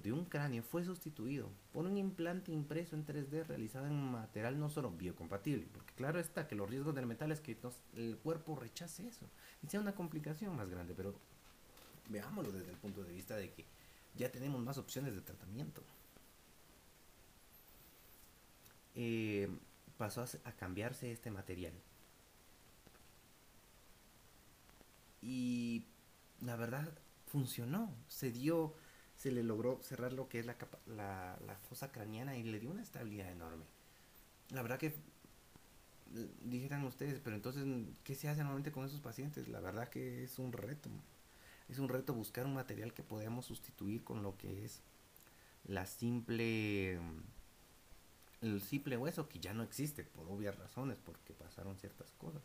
de 0.00 0.12
un 0.12 0.24
cráneo 0.26 0.62
fue 0.62 0.84
sustituido 0.84 1.48
por 1.72 1.84
un 1.86 1.96
implante 1.96 2.52
impreso 2.52 2.94
en 2.94 3.04
3D 3.04 3.46
realizado 3.46 3.86
en 3.86 4.12
material 4.12 4.60
no 4.60 4.68
solo 4.68 4.90
biocompatible, 4.90 5.66
porque 5.72 5.92
claro 5.94 6.20
está 6.20 6.46
que 6.46 6.54
los 6.54 6.70
riesgos 6.70 6.94
del 6.94 7.06
metal 7.06 7.32
es 7.32 7.40
que 7.40 7.56
el 7.96 8.16
cuerpo 8.18 8.54
rechace 8.54 9.08
eso 9.08 9.26
y 9.62 9.66
sea 9.66 9.80
una 9.80 9.94
complicación 9.94 10.54
más 10.54 10.70
grande, 10.70 10.94
pero 10.96 11.14
veámoslo 12.08 12.52
desde 12.52 12.70
el 12.70 12.76
punto 12.76 13.02
de 13.02 13.12
vista 13.12 13.34
de 13.36 13.50
que 13.50 13.64
ya 14.16 14.30
tenemos 14.30 14.62
más 14.62 14.78
opciones 14.78 15.14
de 15.14 15.20
tratamiento. 15.20 15.82
Eh, 18.94 19.48
pasó 20.00 20.24
a, 20.44 20.52
cambiarse 20.52 21.12
este 21.12 21.30
material. 21.30 21.74
Y 25.20 25.84
la 26.40 26.56
verdad 26.56 26.90
funcionó, 27.26 27.94
se 28.08 28.32
dio, 28.32 28.74
se 29.14 29.30
le 29.30 29.42
logró 29.42 29.78
cerrar 29.82 30.14
lo 30.14 30.26
que 30.30 30.38
es 30.38 30.46
la, 30.46 30.56
la, 30.86 31.38
la 31.46 31.54
fosa 31.68 31.92
craneana 31.92 32.34
y 32.38 32.44
le 32.44 32.60
dio 32.60 32.70
una 32.70 32.80
estabilidad 32.80 33.30
enorme. 33.30 33.66
La 34.52 34.62
verdad 34.62 34.78
que 34.78 34.94
dijeran 36.40 36.82
ustedes, 36.84 37.20
pero 37.22 37.36
entonces, 37.36 37.62
¿qué 38.02 38.14
se 38.14 38.30
hace 38.30 38.40
normalmente 38.40 38.72
con 38.72 38.86
esos 38.86 39.02
pacientes? 39.02 39.48
La 39.48 39.60
verdad 39.60 39.90
que 39.90 40.24
es 40.24 40.38
un 40.38 40.54
reto. 40.54 40.88
Es 41.68 41.78
un 41.78 41.90
reto 41.90 42.14
buscar 42.14 42.46
un 42.46 42.54
material 42.54 42.94
que 42.94 43.02
podamos 43.02 43.44
sustituir 43.44 44.02
con 44.02 44.22
lo 44.22 44.38
que 44.38 44.64
es 44.64 44.80
la 45.64 45.84
simple 45.84 46.98
el 48.40 48.60
simple 48.62 48.96
hueso 48.96 49.28
que 49.28 49.40
ya 49.40 49.52
no 49.52 49.62
existe 49.62 50.04
por 50.04 50.28
obvias 50.28 50.56
razones, 50.58 50.98
porque 51.04 51.34
pasaron 51.34 51.76
ciertas 51.76 52.12
cosas. 52.12 52.42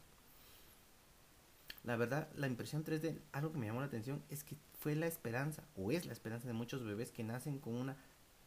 La 1.83 1.95
verdad, 1.95 2.29
la 2.35 2.47
impresión 2.47 2.83
3D, 2.83 3.19
algo 3.31 3.51
que 3.51 3.59
me 3.59 3.67
llamó 3.67 3.79
la 3.79 3.85
atención 3.85 4.23
es 4.29 4.43
que 4.43 4.57
fue 4.79 4.95
la 4.95 5.07
esperanza, 5.07 5.63
o 5.75 5.91
es 5.91 6.05
la 6.05 6.13
esperanza 6.13 6.47
de 6.47 6.53
muchos 6.53 6.83
bebés 6.83 7.11
que 7.11 7.23
nacen 7.23 7.59
con 7.59 7.75
una 7.75 7.95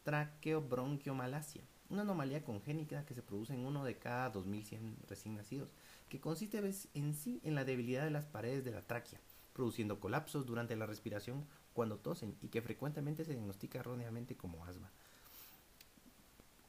traqueobronquiomalacia, 0.03 1.63
una 1.89 2.01
anomalía 2.01 2.43
congénita 2.43 3.05
que 3.05 3.13
se 3.13 3.21
produce 3.21 3.53
en 3.53 3.65
uno 3.65 3.83
de 3.83 3.97
cada 3.97 4.29
2100 4.29 4.97
recién 5.07 5.35
nacidos, 5.35 5.69
que 6.09 6.19
consiste 6.19 6.61
en 6.93 7.13
sí 7.13 7.39
en 7.43 7.55
la 7.55 7.63
debilidad 7.63 8.03
de 8.03 8.11
las 8.11 8.25
paredes 8.25 8.63
de 8.65 8.71
la 8.71 8.81
tráquea, 8.81 9.19
produciendo 9.53 9.99
colapsos 9.99 10.45
durante 10.45 10.75
la 10.75 10.85
respiración 10.85 11.45
cuando 11.73 11.97
tosen 11.97 12.35
y 12.41 12.49
que 12.49 12.61
frecuentemente 12.61 13.23
se 13.23 13.33
diagnostica 13.33 13.79
erróneamente 13.79 14.35
como 14.35 14.65
asma. 14.65 14.91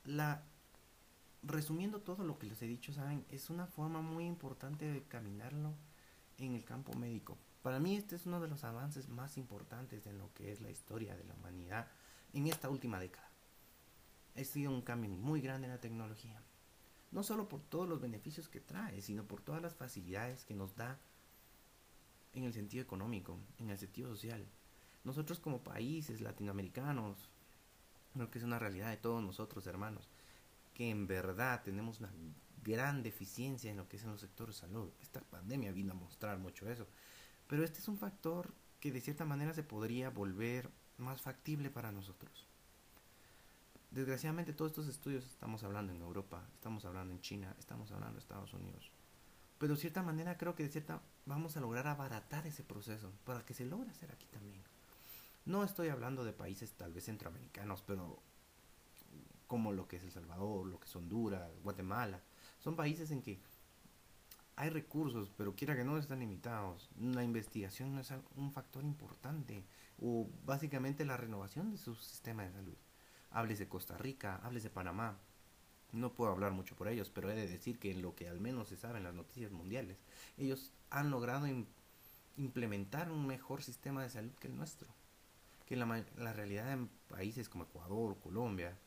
La 0.05 0.43
resumiendo 1.43 2.01
todo 2.01 2.25
lo 2.25 2.39
que 2.39 2.47
les 2.47 2.61
he 2.63 2.67
dicho, 2.67 2.93
saben, 2.93 3.25
es 3.31 3.51
una 3.51 3.67
forma 3.67 4.01
muy 4.01 4.27
importante 4.27 4.91
de 4.91 5.03
caminarlo 5.05 5.75
en 6.39 6.55
el 6.55 6.65
campo 6.65 6.93
médico. 6.95 7.39
Para 7.63 7.79
mí 7.79 7.97
este 7.97 8.17
es 8.17 8.27
uno 8.27 8.41
de 8.41 8.49
los 8.49 8.65
avances 8.65 9.09
más 9.09 9.37
importantes 9.37 10.07
en 10.07 10.19
lo 10.19 10.33
que 10.33 10.53
es 10.53 10.61
la 10.61 10.71
historia 10.71 11.17
de 11.17 11.25
la 11.25 11.35
humanidad 11.35 11.89
en 12.33 12.47
esta 12.47 12.71
última 12.71 12.99
década. 12.99 13.29
Ha 14.37 14.45
sido 14.45 14.71
un 14.71 14.83
cambio 14.83 15.11
muy 15.11 15.41
grande 15.41 15.67
en 15.67 15.73
la 15.73 15.81
tecnología. 15.81 16.41
No 17.11 17.23
solo 17.23 17.49
por 17.49 17.61
todos 17.61 17.89
los 17.89 18.01
beneficios 18.01 18.49
que 18.49 18.61
trae, 18.61 19.03
sino 19.03 19.25
por 19.25 19.43
todas 19.43 19.61
las 19.61 19.75
facilidades 19.75 20.45
que 20.45 20.55
nos 20.55 20.77
da 20.77 20.99
en 22.33 22.45
el 22.45 22.53
sentido 22.53 22.83
económico, 22.83 23.39
en 23.59 23.71
el 23.71 23.79
sentido 23.79 24.09
social. 24.11 24.47
Nosotros 25.03 25.41
como 25.41 25.65
países 25.65 26.21
latinoamericanos, 26.21 27.29
creo 28.15 28.31
que 28.31 28.39
es 28.39 28.45
una 28.45 28.59
realidad 28.59 28.91
de 28.91 28.97
todos 28.97 29.23
nosotros, 29.23 29.67
hermanos, 29.67 30.09
que 30.81 30.89
en 30.89 31.07
verdad 31.07 31.63
tenemos 31.63 32.01
una 32.01 32.11
gran 32.65 33.03
deficiencia 33.03 33.71
en 33.71 33.77
lo 33.77 33.87
que 33.87 33.99
es 33.99 34.05
en 34.05 34.13
los 34.13 34.21
sectores 34.23 34.55
de 34.55 34.61
salud. 34.63 34.91
Esta 35.03 35.21
pandemia 35.21 35.73
vino 35.73 35.93
a 35.93 35.95
mostrar 35.95 36.39
mucho 36.39 36.71
eso. 36.71 36.87
Pero 37.47 37.63
este 37.65 37.81
es 37.81 37.89
un 37.89 37.99
factor 37.99 38.55
que 38.81 38.91
de 38.91 39.03
cierta 39.03 39.27
manera 39.27 39.53
se 39.53 39.63
podría 39.63 40.09
volver 40.09 40.71
más 40.97 41.21
factible 41.21 41.69
para 41.69 41.93
nosotros. 41.93 42.47
Desgraciadamente 43.91 44.55
todos 44.55 44.71
estos 44.71 44.89
estudios 44.89 45.27
estamos 45.27 45.65
hablando 45.65 45.93
en 45.93 46.01
Europa, 46.01 46.49
estamos 46.55 46.87
hablando 46.87 47.13
en 47.13 47.21
China, 47.21 47.55
estamos 47.59 47.93
hablando 47.93 48.15
en 48.15 48.23
Estados 48.23 48.55
Unidos. 48.55 48.91
Pero 49.59 49.75
de 49.75 49.81
cierta 49.81 50.03
manera 50.03 50.39
creo 50.39 50.55
que 50.55 50.63
de 50.63 50.71
cierta 50.71 51.03
vamos 51.27 51.59
a 51.59 51.61
lograr 51.61 51.89
abaratar 51.89 52.47
ese 52.47 52.65
proceso 52.65 53.13
para 53.27 53.45
que 53.45 53.53
se 53.53 53.67
logre 53.67 53.91
hacer 53.91 54.11
aquí 54.13 54.29
también. 54.29 54.63
No 55.45 55.63
estoy 55.63 55.91
hablando 55.91 56.25
de 56.25 56.33
países 56.33 56.73
tal 56.73 56.95
vez 56.95 57.05
centroamericanos, 57.05 57.83
pero 57.83 58.23
como 59.51 59.73
lo 59.73 59.89
que 59.89 59.97
es 59.97 60.05
El 60.05 60.13
Salvador, 60.13 60.65
lo 60.65 60.79
que 60.79 60.87
es 60.87 60.95
Honduras, 60.95 61.51
Guatemala. 61.65 62.21
Son 62.61 62.77
países 62.77 63.11
en 63.11 63.21
que 63.21 63.41
hay 64.55 64.71
recursos, 64.71 65.29
pero 65.37 65.57
quiera 65.57 65.75
que 65.75 65.83
no 65.83 65.99
están 65.99 66.21
limitados. 66.21 66.89
La 67.01 67.25
investigación 67.25 67.93
no 67.93 68.01
es 68.01 68.15
un 68.37 68.53
factor 68.53 68.85
importante, 68.85 69.65
o 70.01 70.29
básicamente 70.47 71.05
la 71.05 71.17
renovación 71.17 71.73
de 71.73 71.79
su 71.79 71.97
sistema 71.97 72.45
de 72.45 72.53
salud. 72.53 72.77
Hables 73.33 73.59
de 73.59 73.69
Costa 73.69 73.99
Rica, 73.99 74.37
hables 74.45 74.63
de 74.63 74.71
Panamá. 74.71 75.19
No 75.91 76.15
puedo 76.15 76.31
hablar 76.31 76.53
mucho 76.53 76.77
por 76.77 76.87
ellos, 76.87 77.11
pero 77.11 77.29
he 77.29 77.35
de 77.35 77.49
decir 77.49 77.81
que 77.81 77.91
en 77.91 78.03
lo 78.03 78.15
que 78.15 78.29
al 78.29 78.39
menos 78.39 78.69
se 78.69 78.77
sabe 78.77 78.99
en 78.99 79.05
las 79.05 79.15
noticias 79.15 79.51
mundiales, 79.51 79.99
ellos 80.39 80.73
han 80.91 81.11
logrado 81.11 81.49
implementar 82.37 83.11
un 83.11 83.27
mejor 83.27 83.65
sistema 83.65 84.05
de 84.05 84.11
salud 84.11 84.31
que 84.39 84.47
el 84.47 84.57
nuestro. 84.57 84.87
Que 85.67 85.75
la, 85.75 86.05
la 86.17 86.33
realidad 86.33 86.73
en 86.73 86.87
países 87.09 87.49
como 87.49 87.65
Ecuador, 87.65 88.17
Colombia, 88.21 88.79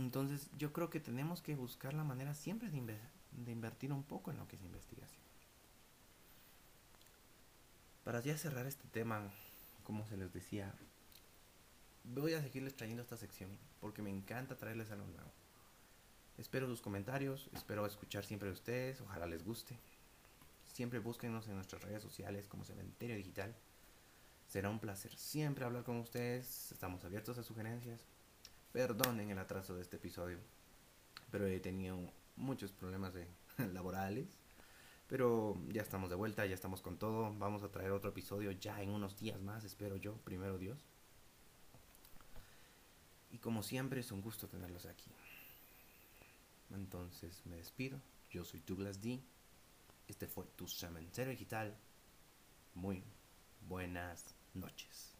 entonces 0.00 0.50
yo 0.56 0.72
creo 0.72 0.90
que 0.90 1.00
tenemos 1.00 1.42
que 1.42 1.54
buscar 1.54 1.94
la 1.94 2.04
manera 2.04 2.34
siempre 2.34 2.70
de, 2.70 3.52
invertir 3.52 3.92
un 3.92 4.02
poco 4.02 4.30
en 4.30 4.38
lo 4.38 4.48
que 4.48 4.56
es 4.56 4.62
investigación. 4.62 5.22
Para 8.04 8.20
ya 8.20 8.36
cerrar 8.38 8.66
este 8.66 8.88
tema, 8.88 9.30
como 9.84 10.06
se 10.06 10.16
les 10.16 10.32
decía, 10.32 10.74
voy 12.04 12.34
a 12.34 12.42
seguirles 12.42 12.76
trayendo 12.76 13.02
esta 13.02 13.16
sección 13.16 13.50
porque 13.80 14.02
me 14.02 14.10
encanta 14.10 14.56
traerles 14.56 14.90
algo 14.90 15.06
nuevo. 15.06 15.30
Espero 16.38 16.66
sus 16.66 16.80
comentarios, 16.80 17.50
espero 17.52 17.84
escuchar 17.84 18.24
siempre 18.24 18.48
de 18.48 18.54
ustedes, 18.54 19.00
ojalá 19.02 19.26
les 19.26 19.44
guste. 19.44 19.78
Siempre 20.72 20.98
búsquenos 20.98 21.46
en 21.48 21.56
nuestras 21.56 21.82
redes 21.82 22.02
sociales 22.02 22.48
como 22.48 22.64
Cementerio 22.64 23.16
Digital. 23.16 23.54
Será 24.46 24.70
un 24.70 24.78
placer 24.78 25.14
siempre 25.14 25.64
hablar 25.64 25.84
con 25.84 25.98
ustedes, 25.98 26.72
estamos 26.72 27.04
abiertos 27.04 27.36
a 27.38 27.42
sugerencias. 27.42 28.09
Perdonen 28.72 29.30
el 29.30 29.38
atraso 29.38 29.74
de 29.74 29.82
este 29.82 29.96
episodio, 29.96 30.38
pero 31.30 31.46
he 31.46 31.58
tenido 31.60 31.98
muchos 32.36 32.72
problemas 32.72 33.14
laborales. 33.72 34.28
Pero 35.08 35.56
ya 35.68 35.82
estamos 35.82 36.08
de 36.08 36.14
vuelta, 36.14 36.46
ya 36.46 36.54
estamos 36.54 36.80
con 36.82 36.96
todo. 36.96 37.34
Vamos 37.36 37.64
a 37.64 37.70
traer 37.70 37.90
otro 37.90 38.10
episodio 38.10 38.52
ya 38.52 38.80
en 38.80 38.90
unos 38.90 39.18
días 39.18 39.40
más, 39.40 39.64
espero 39.64 39.96
yo, 39.96 40.14
primero 40.18 40.56
Dios. 40.56 40.78
Y 43.32 43.38
como 43.38 43.62
siempre 43.62 44.00
es 44.00 44.12
un 44.12 44.22
gusto 44.22 44.48
tenerlos 44.48 44.86
aquí. 44.86 45.10
Entonces 46.70 47.44
me 47.46 47.56
despido. 47.56 48.00
Yo 48.30 48.44
soy 48.44 48.62
Douglas 48.64 49.00
D. 49.00 49.20
Este 50.06 50.28
fue 50.28 50.44
tu 50.56 50.68
cementerio 50.68 51.32
digital. 51.32 51.76
Muy 52.74 53.02
buenas 53.68 54.34
noches. 54.54 55.19